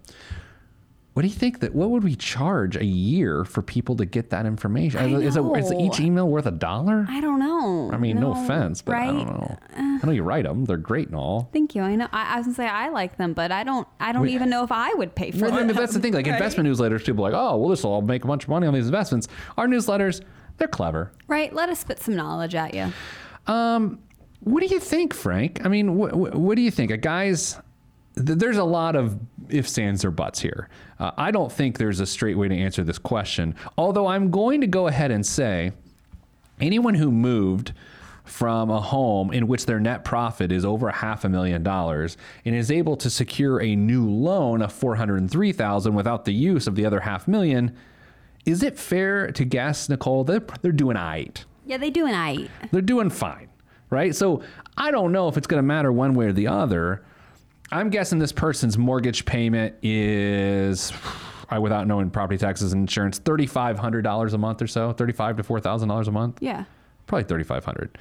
[1.15, 4.29] what do you think that what would we charge a year for people to get
[4.31, 4.99] that information?
[4.99, 7.05] I is, it, is each email worth a dollar?
[7.09, 7.89] I don't know.
[7.93, 9.09] I mean, no, offense, but right?
[9.09, 9.11] Uh.
[9.11, 9.57] I don't know.
[10.03, 11.49] I know you write them; they're great and all.
[11.53, 11.81] Thank you.
[11.83, 12.09] I know.
[12.11, 13.87] I, I was gonna say I like them, but I don't.
[13.99, 15.67] I don't We- even know if I would pay for Well, I them.
[15.67, 16.11] mean, that's the thing.
[16.13, 16.33] Like Right?
[16.35, 18.67] investment newsletters, people are like, oh, well, this will all make a bunch of money
[18.67, 19.29] on these investments.
[19.57, 20.21] Our newsletters,
[20.57, 21.13] they're clever.
[21.29, 21.53] Right.
[21.53, 22.91] Let us spit some knowledge at you.
[23.47, 23.99] Um,
[24.41, 25.65] What do you think, Frank?
[25.65, 26.91] I mean, wh- wh- what do you think?
[26.91, 27.53] A guy's
[28.15, 29.17] th- there's a lot of
[29.49, 30.69] ifs, ands, or buts here.
[30.99, 33.55] Uh, I don't think there's a straight way to answer this question.
[33.77, 35.71] Although I'm going to go ahead and say
[36.59, 37.73] anyone who moved
[38.23, 42.55] from a home in which their net profit is over half a million dollars and
[42.55, 47.01] is able to secure a new loan of 403,000 without the use of the other
[47.01, 47.75] half million,
[48.45, 51.45] is it fair to guess, Nicole, they're, they're doing all right?
[51.65, 52.47] Yeah, they do an I.
[52.71, 53.49] They're doing fine,
[53.89, 54.15] right?
[54.15, 54.43] So
[54.77, 57.03] I don't know if it's going to matter one way or the other.
[57.71, 60.93] I'm guessing this person's mortgage payment is,
[61.49, 64.91] I without knowing property taxes and insurance, thirty five hundred dollars a month or so,
[64.93, 66.37] thirty five to four thousand dollars a month.
[66.41, 66.65] Yeah.
[67.07, 67.97] probably thirty five hundred,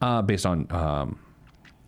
[0.00, 1.18] uh, based on um,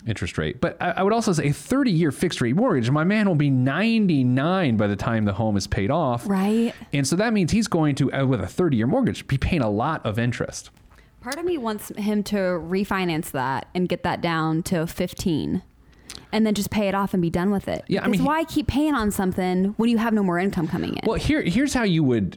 [0.07, 0.61] interest rate.
[0.61, 2.91] But I, I would also say a thirty year fixed rate mortgage.
[2.91, 6.75] My man will be ninety nine by the time the home is paid off, Right.
[6.93, 9.63] And so that means he's going to, uh, with a thirty year mortgage, be paying
[9.63, 10.71] a lot of interest.
[11.21, 15.63] Part of me wants him to refinance that and get that down to 15
[16.35, 17.85] and then just pay it off and be done with it.
[17.87, 20.39] Yeah, I Because mean, he- why keep paying on something when you have no more
[20.39, 21.01] income coming in?
[21.05, 22.37] Well, here here's how you would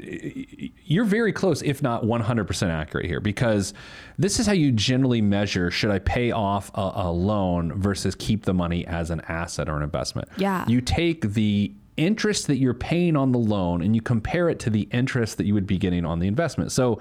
[0.85, 3.73] you're very close if not 100% accurate here because
[4.17, 8.45] this is how you generally measure should I pay off a, a loan versus keep
[8.45, 10.29] the money as an asset or an investment.
[10.37, 10.63] Yeah.
[10.67, 14.69] You take the interest that you're paying on the loan and you compare it to
[14.69, 16.71] the interest that you would be getting on the investment.
[16.71, 16.99] So,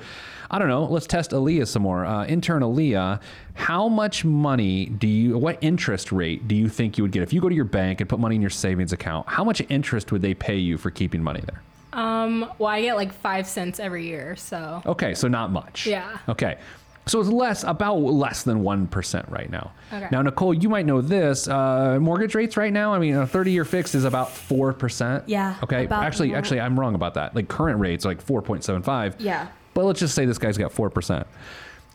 [0.50, 2.04] I don't know, let's test Aaliyah some more.
[2.04, 3.20] Uh, intern Aaliyah,
[3.54, 7.22] how much money do you, what interest rate do you think you would get?
[7.22, 9.62] If you go to your bank and put money in your savings account, how much
[9.68, 11.62] interest would they pay you for keeping money there?
[11.92, 15.86] Um, well, I get like five cents every year, so Okay, so not much.
[15.86, 16.18] Yeah.
[16.28, 16.58] Okay.
[17.08, 19.70] So it's less, about less than 1% right now.
[19.92, 20.08] Okay.
[20.10, 21.46] Now, Nicole, you might know this.
[21.46, 25.22] Uh, mortgage rates right now, I mean, a 30 year fixed is about 4%.
[25.26, 25.86] Yeah, Okay.
[25.86, 26.36] actually, that.
[26.38, 27.36] actually, I'm wrong about that.
[27.36, 29.14] Like current rates, are like 4.75.
[29.20, 29.46] Yeah.
[29.72, 31.24] But let's just say this guy's got 4%.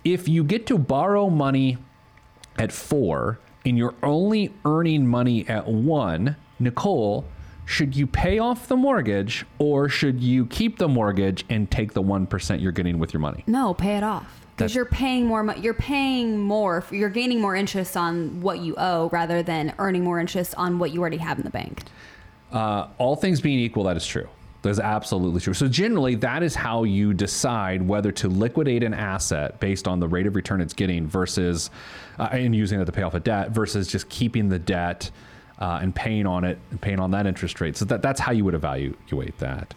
[0.06, 1.78] If you get to borrow money
[2.58, 7.26] at four and you're only earning money at one, Nicole,
[7.66, 12.02] should you pay off the mortgage or should you keep the mortgage and take the
[12.02, 13.44] 1% you're getting with your money?
[13.46, 14.41] no, pay it off.
[14.62, 15.44] That's- Because you're paying more.
[15.44, 16.84] mo- You're paying more.
[16.92, 20.92] You're gaining more interest on what you owe rather than earning more interest on what
[20.92, 21.84] you already have in the bank.
[22.52, 24.28] Uh, all things being equal, that is true.
[24.62, 25.54] That is absolutely true.
[25.56, 30.08] So generally, that is how you decide whether to liquidate an asset based on the
[30.08, 31.72] rate of return it's getting versus,
[32.20, 35.10] uh, and using it to pay off a debt versus just keeping the debt
[35.60, 37.76] uh, and paying on it and paying on that interest rate.
[37.78, 39.74] So that, that's how you would evaluate that.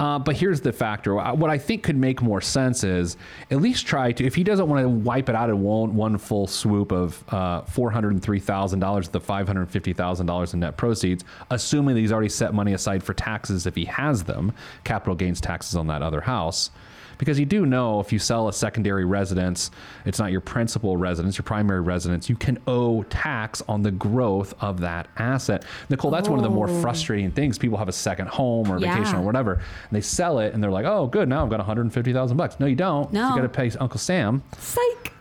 [0.00, 1.14] Uh, but here's the factor.
[1.16, 3.16] What I think could make more sense is
[3.50, 6.18] at least try to, if he doesn't want to wipe it out in one, one
[6.18, 12.28] full swoop of uh, $403,000 to the $550,000 in net proceeds, assuming that he's already
[12.28, 14.52] set money aside for taxes if he has them,
[14.84, 16.70] capital gains taxes on that other house.
[17.18, 19.70] Because you do know if you sell a secondary residence,
[20.04, 24.54] it's not your principal residence, your primary residence, you can owe tax on the growth
[24.60, 25.64] of that asset.
[25.90, 26.80] Nicole, that's one of the more oh.
[26.80, 27.58] frustrating things.
[27.58, 28.94] People have a second home or Yeah.
[28.94, 31.58] vacation or whatever, and they sell it and they're like, oh, good, now I've got
[31.58, 32.58] 150,000 bucks.
[32.60, 33.12] No, you don't.
[33.12, 33.30] No.
[33.30, 34.42] You got to pay Uncle Sam.
[34.58, 35.12] Psych.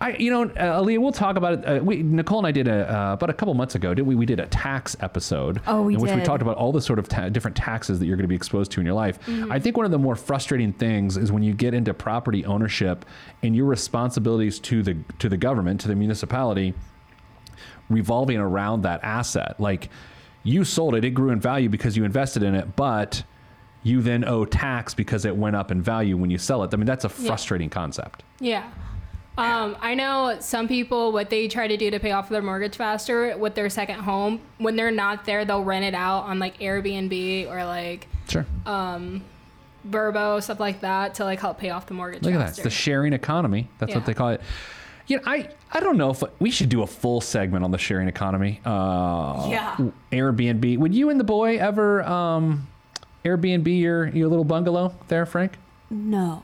[0.00, 1.64] I, you know, uh, Aaliyah, we'll talk about it.
[1.64, 3.94] Uh, we, Nicole and I did a uh, about a couple months ago.
[3.94, 4.14] Did we?
[4.14, 5.60] We did a tax episode.
[5.66, 8.06] Oh, we in which we talked about all the sort of ta- different taxes that
[8.06, 9.18] you're going to be exposed to in your life.
[9.50, 13.04] I think one of the more frustrating things is when you get into property ownership
[13.42, 16.74] and your responsibilities to the to the government, to the municipality,
[17.88, 19.58] revolving around that asset.
[19.60, 19.90] Like
[20.42, 23.22] you sold it, it grew in value because you invested in it, but
[23.82, 26.72] you then owe tax because it went up in value when you sell it.
[26.72, 28.22] I mean, that's a frustrating concept.
[28.40, 28.70] Yeah.
[29.36, 32.76] Um, I know some people what they try to do to pay off their mortgage
[32.76, 34.40] faster with their second home.
[34.58, 38.46] When they're not there, they'll rent it out on like Airbnb or like Sure.
[38.64, 42.22] VRBO stuff like that to like help pay off the mortgage.
[42.22, 42.48] Look at that.
[42.50, 43.68] It's the sharing economy.
[43.78, 44.40] That's what they call it.
[45.06, 47.76] You know, I, I don't know if we should do a full segment on the
[47.76, 48.60] sharing economy.
[48.64, 49.76] Uh, Yeah.
[50.12, 50.78] Airbnb.
[50.78, 52.66] Would you and the boy ever um,
[53.24, 55.58] Airbnb your, your little bungalow there, Frank?
[55.90, 56.42] No.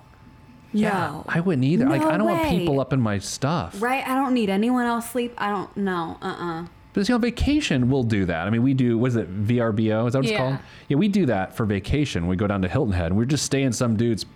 [0.73, 1.25] No.
[1.29, 1.89] I wouldn't either.
[1.89, 3.81] like, I don't want people up in my stuff.
[3.83, 4.07] Right?
[4.07, 5.35] I don't need anyone else sleep.
[5.39, 5.77] I don't.
[5.77, 6.17] know.
[6.23, 6.27] Uh.
[6.39, 8.47] uh But you know, vacation, we'll do that.
[8.47, 8.99] I mean, we do.
[8.99, 10.07] what is it VRBO?
[10.07, 10.59] Is that what it's called?
[10.89, 12.27] Yeah, we do that for vacation.
[12.27, 14.27] We go down to Hilton Head, and we just stay in some dude's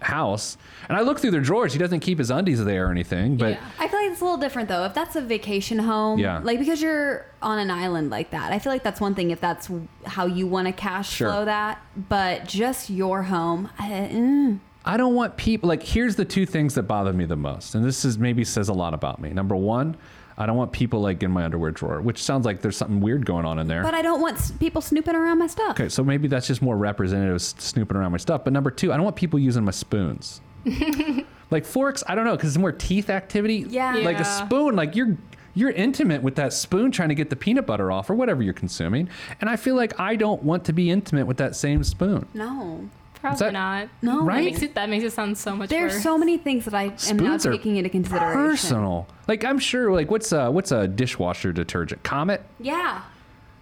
[0.00, 0.56] house.
[0.88, 1.72] And I look through their drawers.
[1.72, 3.36] He doesn't keep his undies there or anything.
[3.36, 3.60] But Yeah.
[3.80, 4.84] I feel like it's a little different though.
[4.84, 6.40] If that's a vacation home, Yeah.
[6.44, 9.30] like because you're on an island like that, I feel like that's one thing.
[9.32, 9.68] If that's
[10.04, 11.28] how you want to cash Sure.
[11.28, 16.24] flow that, but just your home, I, mm, I don't want people like here's the
[16.24, 19.20] two things that bother me the most, and this is maybe says a lot about
[19.20, 19.30] me.
[19.30, 19.96] Number one,
[20.36, 23.24] I don't want people like in my underwear drawer, which sounds like there's something weird
[23.24, 23.82] going on in there.
[23.82, 25.70] but I don't want s- people snooping around my stuff.
[25.70, 28.44] okay, so maybe that's just more representative s- snooping around my stuff.
[28.44, 30.40] But number two, I don't want people using my spoons.
[31.50, 33.64] like forks, I don't know because it's more teeth activity.
[33.68, 33.94] Yeah.
[33.96, 34.46] Like a Yeah.
[34.46, 35.16] spoon, like you're
[35.56, 38.52] you're intimate with that spoon trying to get the peanut butter off or whatever you're
[38.52, 39.08] consuming.
[39.40, 42.26] And I feel like I don't want to be intimate with that same spoon.
[42.34, 42.88] No.
[43.24, 43.88] Probably that- not.
[44.02, 44.18] No.
[44.20, 44.44] That Right?
[44.44, 45.80] makes it that makes it sound so much better.
[45.82, 46.02] There's worse.
[46.02, 48.32] so many things that I am not Spoons are taking into consideration.
[48.32, 49.06] Personal.
[49.28, 52.02] Like I'm sure like what's a what's a dishwasher detergent?
[52.02, 52.42] Comet?
[52.60, 53.00] Yeah.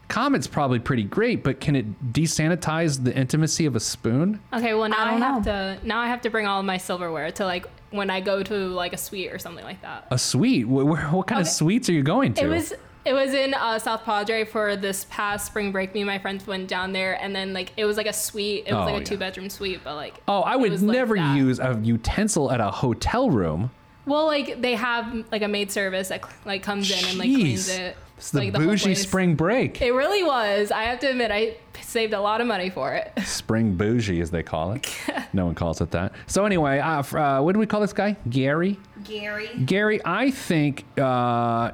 [0.09, 4.41] Comet's probably pretty great, but can it desanitize the intimacy of a spoon?
[4.53, 6.77] Okay, well now I, don't have to now I have to bring all of my
[6.77, 10.07] silverware to like when I go to like a suite or something like that.
[10.11, 10.65] A suite?
[10.67, 12.45] Wh- wh- What kind of suites are you going to?
[12.45, 15.95] It was it was in uh, South Padre for this past spring break.
[15.95, 18.65] Me and my friends went down there, and then like it was like a suite.
[18.67, 19.05] It was Oh, like a yeah.
[19.05, 22.61] two bedroom suite, but like oh, I would was like never use a utensil at
[22.61, 23.71] a hotel room.
[24.07, 27.69] Well, like they have like a maid service that like comes in and like cleans
[27.69, 27.97] it.
[28.17, 29.03] It's the like, whole bougie place.
[29.03, 29.83] spring break.
[29.83, 30.71] It really was.
[30.71, 33.13] I have to admit, I saved a lot of money for it.
[33.25, 34.89] spring bougie, as they call it.
[35.33, 36.13] no one calls it that.
[36.29, 38.17] So anyway, uh, f- uh, what do we call this guy?
[38.31, 38.79] Gary.
[39.03, 39.49] Gary.
[39.67, 41.73] Gary, I think uh,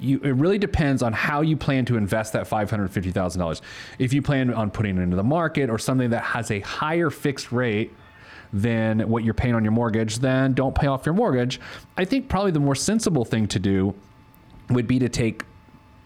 [0.00, 3.60] you, it really depends on how you plan to invest that $550,000.
[3.98, 7.10] If you plan on putting it into the market or something that has a higher
[7.10, 7.92] fixed rate
[8.52, 11.60] than what you're paying on your mortgage, then don't pay off your mortgage.
[11.96, 13.94] I think probably the more sensible thing to do
[14.70, 15.44] would be to take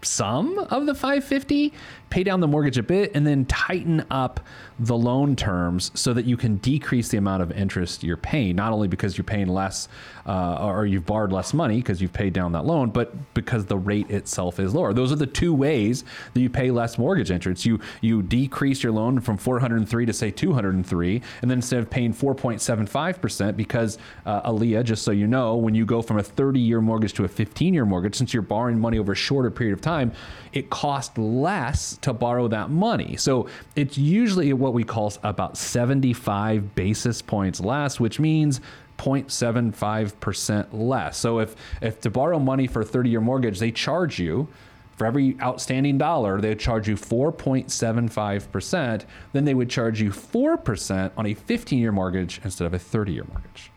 [0.05, 1.73] some of the 550
[2.09, 4.41] pay down the mortgage a bit and then tighten up
[4.79, 8.73] the loan terms so that you can decrease the amount of interest you're paying not
[8.73, 9.87] only because you're paying less
[10.25, 13.77] uh, or you've borrowed less money because you've paid down that loan but because the
[13.77, 14.93] rate itself is lower.
[14.93, 17.65] Those are the two ways that you pay less mortgage interest.
[17.65, 22.13] You you decrease your loan from 403 to say 203 and then instead of paying
[22.13, 26.81] 4.75% because uh, Aaliyah just so you know when you go from a 30 year
[26.81, 29.81] mortgage to a 15 year mortgage since you're borrowing money over a shorter period of
[29.81, 30.11] time
[30.53, 33.15] it costs less to borrow that money.
[33.17, 38.61] So it's usually what we call about 75 basis points less which means
[39.03, 44.19] 0.75% less so if if to borrow money for a 30 year mortgage they charge
[44.19, 44.47] you
[44.95, 49.05] for every outstanding dollar, they would charge you 4.75%.
[49.31, 53.13] Then they would charge you 4% on a 15 year mortgage instead of a 30
[53.13, 53.71] year mortgage.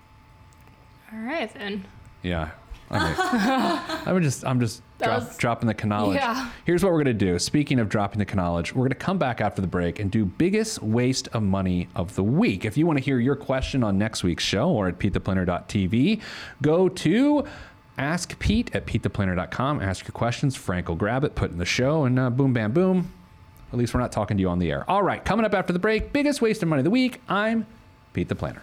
[1.12, 1.86] All right then.
[2.22, 2.50] Yeah.
[2.90, 3.14] I mean,
[4.06, 6.16] I'm just, I'm just drop, was- dropping the knowledge.
[6.16, 6.50] Yeah.
[6.64, 7.38] Here's what we're going to do.
[7.38, 10.24] Speaking of dropping the knowledge, we're going to come back after the break and do
[10.24, 12.64] biggest waste of money of the week.
[12.64, 16.20] If you want to hear your question on next week's show or at petetheplanner.tv,
[16.62, 17.44] go to
[17.98, 19.80] Ask Pete at petetheplanner.com.
[19.80, 20.54] Ask your questions.
[20.54, 23.10] Frank will grab it, put it in the show, and uh, boom, bam, boom.
[23.72, 24.88] At least we're not talking to you on the air.
[24.88, 27.20] All right, coming up after the break, biggest waste of money of the week.
[27.28, 27.66] I'm
[28.12, 28.62] Pete the Planner.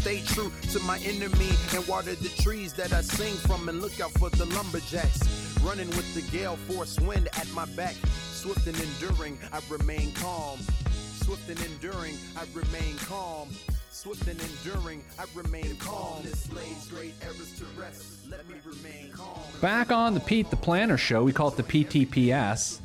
[0.00, 4.00] Stay true to my enemy and water the trees that I sing from and look
[4.00, 5.58] out for the lumberjacks.
[5.60, 7.96] Running with the gale force wind at my back.
[8.30, 10.60] Swift and enduring, I remain calm.
[11.24, 13.48] Swift and enduring, I remain calm.
[13.90, 16.22] Swift and enduring, I remain calm.
[16.22, 18.30] This lays great errors to rest.
[18.30, 19.40] Let me remain calm.
[19.60, 22.78] Back on the Pete the Planner show, we call it the PTPS.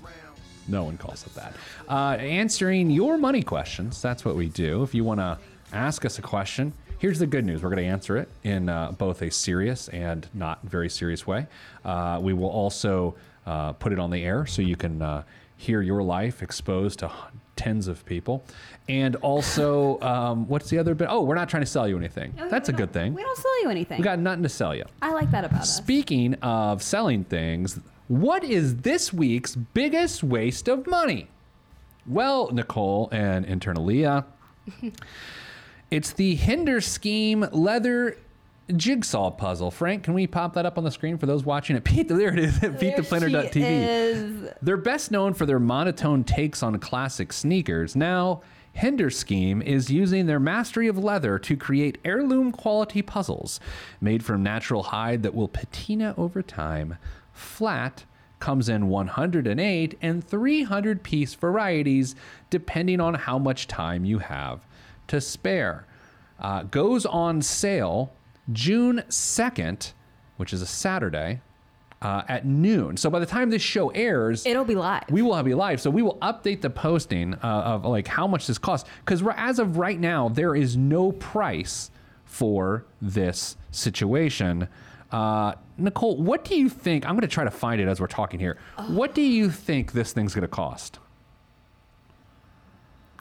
[0.68, 1.54] No one calls it that.
[1.88, 4.02] Uh, answering your money questions.
[4.02, 4.82] That's what we do.
[4.82, 5.38] If you want to
[5.72, 6.74] ask us a question,
[7.04, 7.62] here's the good news.
[7.62, 11.48] We're going to answer it in uh, both a serious and not very serious way.
[11.84, 13.14] Uh, we will also
[13.46, 15.24] uh, put it on the air so you can uh,
[15.58, 17.12] hear your life exposed to
[17.58, 18.42] tens of people.
[18.88, 21.10] And also, um, what's the other bit?
[21.12, 22.36] Oh, we're not trying to sell you anything.
[22.38, 23.14] That's a good thing.
[23.14, 23.98] We don't sell you anything.
[23.98, 24.86] We got nothing to sell you.
[25.02, 25.76] I like that about us.
[25.76, 31.28] Speaking of selling things, what is this week's biggest waste of money?
[32.08, 34.26] Well, Nicole and intern Leah,
[35.92, 38.18] it's the Hender Scheme leather
[38.76, 39.72] jigsaw puzzle.
[39.72, 42.08] Frank, can we pop that up on the screen for those watching at Pete?
[42.08, 44.54] There it is at PeteThePlanner.tv.
[44.62, 47.96] They're best known for their monotone takes on classic sneakers.
[47.96, 48.42] Now,
[48.74, 53.60] Hender Scheme is using their mastery of leather to create heirloom quality puzzles
[54.02, 56.98] made from natural hide that will patina over time.
[57.34, 58.06] Flat
[58.40, 62.16] comes in 108 and 300 piece varieties
[62.50, 64.66] depending on how much time you have
[65.08, 65.86] to spare.
[66.40, 68.12] Uh, goes on sale
[68.52, 69.94] June 2nd,
[70.38, 71.42] which is a Saturday.
[72.02, 72.98] uh, at noon.
[72.98, 75.04] So by the time this show airs, It'll be live.
[75.10, 75.80] we will be live.
[75.80, 78.90] So we will update the posting uh, of like how much this costs.
[79.06, 81.92] Because as of right now, there is no price
[82.26, 84.68] for this situation.
[85.14, 87.06] Uh, Nicole, what do you think?
[87.06, 88.58] I'm going to try to find it as we're talking here.
[88.88, 91.00] What do you think this thing's going to cost?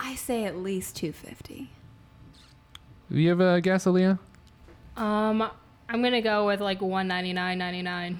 [0.02, 1.70] I say at least 250.
[3.10, 4.18] Do you have a guess, Aaliyah?
[4.96, 5.48] Um,
[5.88, 8.16] I'm gonna go with like 199.99.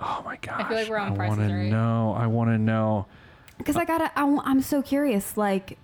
[0.00, 0.60] Oh my gosh!
[0.64, 1.70] I feel like we're on I prices, want to right?
[1.70, 2.14] know.
[2.16, 3.06] I want to know.
[3.58, 5.36] Because I gotta, I, am so curious.
[5.36, 5.78] Like,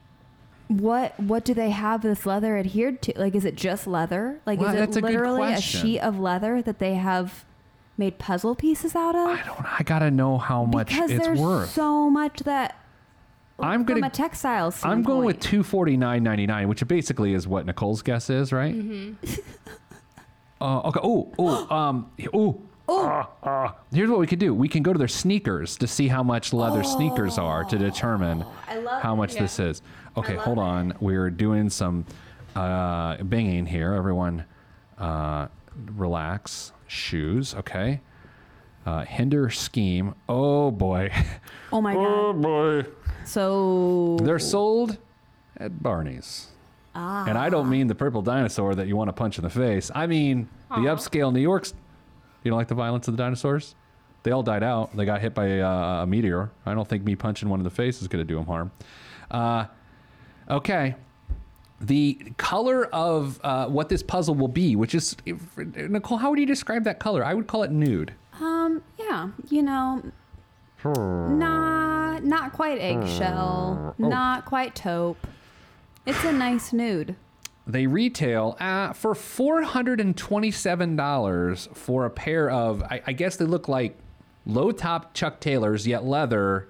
[0.69, 3.13] what what do they have this leather adhered to?
[3.17, 4.41] Like, is it just leather?
[4.47, 5.81] Like, Well, is it literally a question.
[5.81, 7.45] sheet of leather that they have
[7.97, 9.29] made puzzle pieces out of?
[9.29, 9.81] I don't.
[9.81, 11.71] I gotta know how much because it's there's worth.
[11.71, 12.77] so much that
[13.61, 17.67] I'm a textile I'm going with two forty nine ninety nine, which basically is what
[17.67, 18.75] Nicole's guess is, right?
[18.75, 19.25] Mm-hmm.
[20.61, 21.01] uh, okay.
[21.03, 22.63] Oh, oh, um, oh.
[22.89, 24.55] Uh, here's what we could do.
[24.55, 28.45] We can go to their sneakers to see how much leather sneakers are to determine
[28.71, 29.83] Oh, love how much this is.
[30.17, 30.63] Okay, hold it.
[30.63, 30.95] on.
[31.01, 32.07] We're doing some
[32.57, 33.93] uh, banging here.
[33.93, 34.45] Everyone,
[34.97, 35.49] uh,
[35.97, 36.73] relax.
[36.87, 38.01] Shoes, okay.
[38.89, 40.15] Uh, hender scheme.
[40.31, 41.11] Oh boy.
[41.71, 42.07] Oh my oh god!
[42.07, 42.87] Oh boy.
[43.25, 44.97] So They're sold
[45.59, 46.47] at Barney's.
[46.95, 49.51] ah, And I don't mean the purple dinosaur that you want to punch in the
[49.51, 49.91] face.
[49.95, 51.75] I mean the upscale New York's.
[52.43, 53.75] You don't like the violence of the dinosaurs?
[54.23, 54.97] They all died out.
[54.97, 56.51] They got hit by uh, a meteor.
[56.65, 58.71] I don't think me punching one in the face is going to do them harm.
[59.31, 59.67] Uh,
[60.49, 60.95] okay.
[61.83, 65.15] The color of uh, what this puzzle will be, which is
[65.57, 67.23] Nicole, how would you describe that color?
[67.23, 68.15] I would call it nude.
[68.41, 70.03] Um, yeah, you know,
[70.85, 74.09] not not quite eggshell, Oh.
[74.09, 75.27] not quite taupe.
[76.07, 77.17] It's a nice nude.
[77.67, 82.83] They retail uh, for four hundred and twenty-seven dollars for a pair of.
[82.83, 83.97] I, I guess they look like
[84.47, 86.69] low-top Chuck Taylors, yet leather.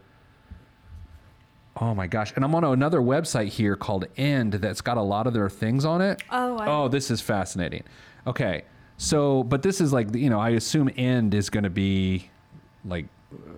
[1.80, 2.32] Oh my gosh!
[2.34, 5.84] And I'm on another website here called End that's got a lot of their things
[5.84, 6.20] on it.
[6.30, 7.84] Oh, I- oh, this is fascinating.
[8.26, 8.64] Okay,
[8.98, 12.28] so but this is like you know I assume End is going to be
[12.84, 13.06] like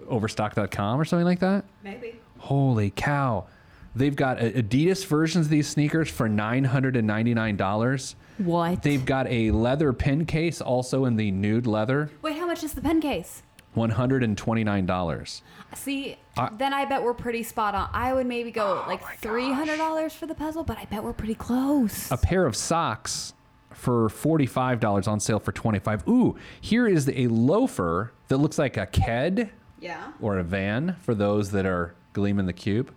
[0.08, 1.64] Overstock.com or something like that.
[1.84, 2.18] Maybe.
[2.38, 3.46] Holy cow.
[3.94, 8.14] They've got Adidas versions of these sneakers for $999.
[8.38, 8.82] What?
[8.82, 12.72] They've got a leather pin case also in the nude leather, Wait, how much is
[12.74, 13.42] the pen case?
[13.76, 15.42] $129.
[15.74, 17.88] See, I- then I bet we're pretty spot on.
[17.92, 21.02] I would maybe go Oh like three hundred dollars for the puzzle, but I bet
[21.04, 22.10] we're pretty close.
[22.10, 23.34] A pair of socks
[23.72, 26.06] for $45 on sale for 25.
[26.08, 29.50] Ooh, here is a loafer that looks like a Ked
[29.80, 30.12] yeah.
[30.20, 32.92] or a van for those that are gleaming the cube.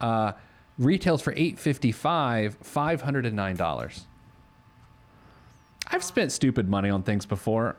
[0.00, 0.32] Uh,
[0.78, 4.00] retails for 855, $509.
[5.90, 7.76] I've spent stupid money on things before.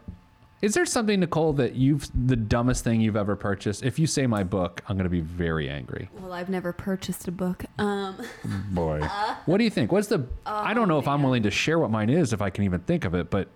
[0.61, 3.81] Is there something, Nicole, that you've the dumbest thing you've ever purchased?
[3.83, 6.09] If you say my book, I'm going to be very angry.
[6.19, 7.63] Well, I've never purchased a book.
[7.77, 8.17] Um,
[8.71, 8.99] Boy,
[9.45, 9.91] what do you think?
[9.93, 10.27] What's the?
[10.45, 12.81] I don't know if I'm willing to share what mine is, if I can even
[12.81, 13.29] think of it.
[13.29, 13.47] But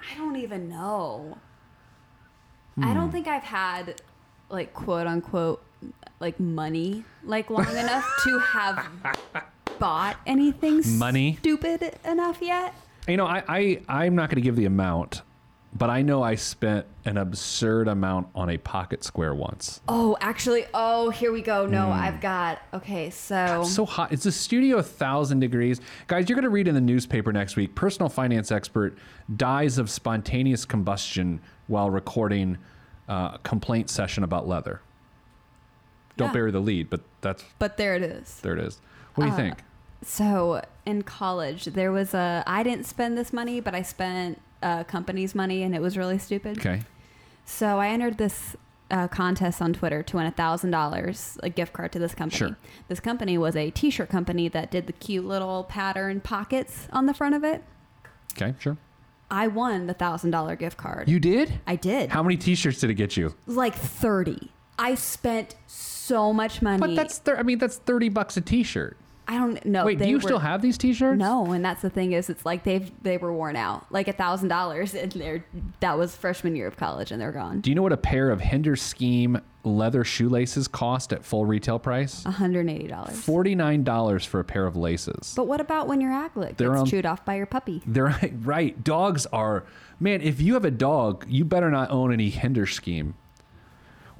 [0.00, 1.36] I don't even know.
[2.78, 2.94] I Hmm.
[2.94, 4.00] don't think I've had
[4.48, 5.62] like quote unquote
[6.20, 8.86] like money like long enough to have
[9.78, 11.36] bought anything Money?
[11.40, 12.74] stupid enough yet.
[13.06, 15.20] you know, I, I I'm not going to give the amount,
[15.72, 19.80] but I know I spent an absurd amount on a pocket square once.
[19.88, 21.64] Oh, actually, oh, here we go.
[21.66, 23.10] No, I've got okay.
[23.10, 24.12] So so hot.
[24.12, 25.80] It's a studio a thousand degrees.
[26.08, 27.74] Guys, you're going to read in the newspaper next week.
[27.74, 28.98] Personal finance expert
[29.36, 32.58] dies of spontaneous combustion while recording
[33.08, 34.80] uh, a complaint session about leather.
[36.16, 36.32] Don't Yeah.
[36.34, 38.40] bury the lead, but that's but there it is.
[38.40, 38.80] there it is.
[39.14, 39.58] What do you Uh, think?
[40.02, 42.42] So in college, there was a.
[42.46, 46.18] I didn't spend this money, but I spent a company's money, and it was really
[46.18, 46.58] stupid.
[46.58, 46.82] Okay.
[47.44, 48.56] So I entered this
[48.90, 52.38] uh, contest on Twitter to win a thousand dollars, a gift card to this company.
[52.38, 52.56] Sure.
[52.88, 57.14] This company was a T-shirt company that did the cute little pattern pockets on the
[57.14, 57.64] front of it.
[58.32, 58.76] Okay, sure.
[59.30, 61.08] I won the thousand dollar gift card.
[61.08, 61.60] You did?
[61.66, 62.10] I did.
[62.10, 63.34] How many t-shirts did it get you?
[63.46, 64.50] Like thirty.
[64.78, 66.80] I spent so much money.
[66.80, 68.96] But that's thir- I mean that's 30 bucks a t-shirt.
[69.30, 69.84] I don't know.
[69.84, 71.16] Wait, do you were- still have these t-shirts?
[71.18, 74.12] No, and that's the thing is, it's like they've they were worn out, like a
[74.12, 75.44] thousand dollars, and they're
[75.78, 77.60] that was freshman year of college, and they're gone.
[77.60, 81.78] Do you know what a pair of Hender Scheme leather shoelaces cost at full retail
[81.78, 82.24] price?
[82.24, 83.24] One hundred eighty dollars.
[83.24, 85.32] $49 for a pair of laces.
[85.36, 87.82] But what about when your aglet gets on- chewed off by your puppy?
[87.86, 88.82] They're right.
[88.82, 89.64] Dogs are
[90.00, 90.22] man.
[90.22, 93.14] If you have a dog, you better not own any Hender Scheme.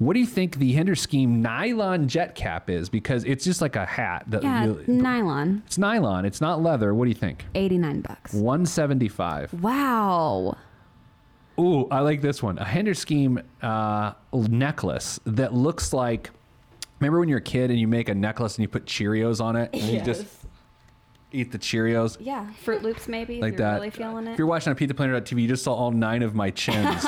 [0.01, 2.89] What do you think the Hender Scheme nylon jet cap is?
[2.89, 4.23] Because it's just like a hat.
[4.25, 6.25] That Yeah, nylon, it's nylon.
[6.25, 6.95] It's not leather.
[6.95, 7.45] What do you think?
[7.53, 8.33] eighty nine bucks.
[8.33, 9.53] One seventy five.
[9.61, 10.57] Wow.
[11.59, 12.57] Ooh, I like this one.
[12.57, 16.31] A Hender Scheme uh, necklace that looks like.
[16.99, 19.55] Remember when you're a kid and you make a necklace and you put Cheerios on
[19.55, 20.25] it and you just
[21.31, 23.39] eat the Cheerios Yeah, Fruit Loops maybe.
[23.39, 23.75] like if you're that.
[23.75, 24.31] Really feeling it.
[24.31, 27.05] If you're watching on PizzaPlanet.tv, you just saw all nine of my chins.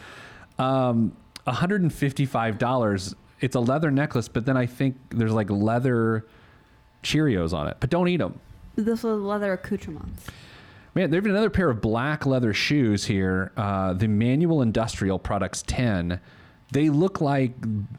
[0.58, 1.16] um,
[1.46, 3.14] $155.
[3.40, 6.26] It's a leather necklace, but then I think there's like leather
[7.02, 7.76] Cheerios on it.
[7.80, 8.40] But don't eat them.
[8.76, 10.26] this was leather accoutrements.
[10.94, 13.52] Man, there's another pair of black leather shoes here.
[13.56, 16.18] Uh, the Manual Industrial Products 10.
[16.72, 17.52] They look like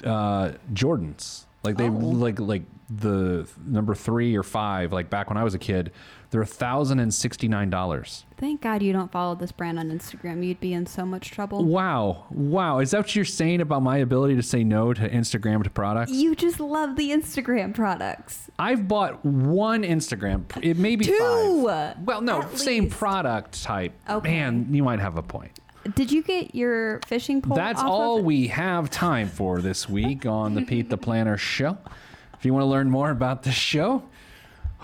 [0.03, 1.45] uh, Jordans.
[1.63, 4.91] Like they like like the number three or five.
[4.93, 5.91] Like back when I was a kid,
[6.30, 8.25] they're thousand and sixty nine dollars.
[8.38, 10.45] Thank God you don't follow this brand on Instagram.
[10.45, 11.65] You'd be in so much trouble.
[11.65, 12.80] Wow, wow!
[12.80, 16.11] Is that what you're saying about my ability to say no to Instagram to products?
[16.11, 18.49] You just love the Instagram products.
[18.59, 20.43] I've bought one Instagram.
[20.61, 21.99] It may be Two, five.
[22.03, 22.97] Well, no, same least.
[22.97, 23.93] product type.
[24.09, 24.30] Okay.
[24.30, 25.59] Man, you might have a point.
[25.95, 27.55] Did you get your fishing pole?
[27.55, 31.78] That's all of we have time for this week on the Pete the Planner show.
[32.38, 34.03] If you want to learn more about the show,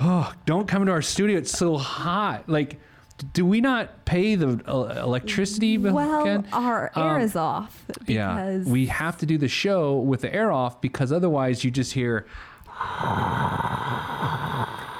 [0.01, 1.37] oh, don't come into our studio.
[1.37, 2.47] It's so hot.
[2.49, 2.79] Like,
[3.33, 6.47] do we not pay the uh, electricity bill Well, again?
[6.51, 7.83] our air Um, is off.
[8.07, 11.93] Yeah, we have to do the show with the air off because otherwise you just
[11.93, 12.25] hear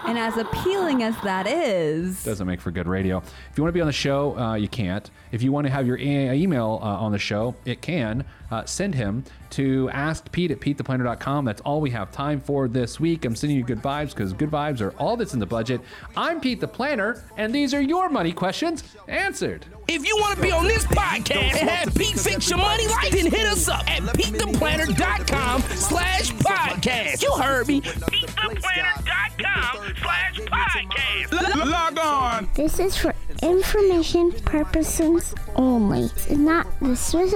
[0.06, 3.18] And as appealing as that is, doesn't make for good radio.
[3.18, 5.10] If you want to be on the show, uh, you can't.
[5.32, 8.24] If you want to have your e- email uh, on the show, it can.
[8.52, 9.24] Uh, send him
[9.56, 11.46] to ask Pete at petetheplanner.com.
[11.46, 13.26] That's all we have time for this week.
[13.26, 15.82] I'm sending you good vibes because good vibes are all that's in the budget.
[16.18, 19.66] I'm Pete the Planner, and these are your money questions answered.
[19.88, 23.12] If you want to be on this podcast and have Pete fix your money life,
[23.12, 27.22] then hit us up at PeteThePlanner.com slash podcast.
[27.22, 27.82] You heard me.
[27.82, 31.66] PeteThePlanner.com slash podcast.
[31.70, 32.50] Log on.
[32.56, 36.04] This is for information purposes only.
[36.04, 37.34] It's not the Swiss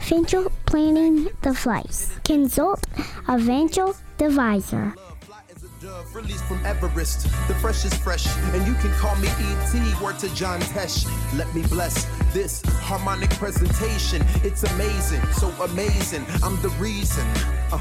[0.00, 2.10] financial planning device.
[2.24, 2.84] Consult
[3.28, 4.92] a financial advisor.
[6.12, 10.02] Released from Everest, the freshest fresh, and you can call me ET.
[10.02, 11.06] Word to John Tesh.
[11.38, 14.20] Let me bless this harmonic presentation.
[14.42, 16.26] It's amazing, so amazing.
[16.42, 17.24] I'm the reason.
[17.70, 17.78] Uh,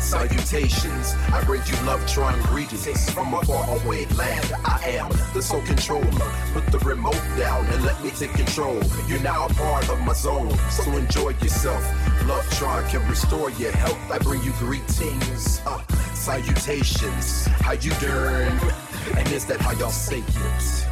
[0.00, 4.52] salutations, I bring you love, trying greetings from a faraway land.
[4.64, 6.32] I am the sole controller.
[6.52, 8.78] Put the remote down and let me take control.
[9.06, 11.82] You're now a part of my zone, so enjoy yourself.
[12.26, 14.10] Love Tron can restore your health.
[14.10, 15.62] I bring you greetings.
[15.64, 15.80] Uh,
[16.12, 18.58] salutations, how you doing?
[19.16, 20.86] And is that how y'all say it?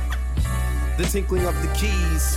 [0.97, 2.37] The tinkling of the keys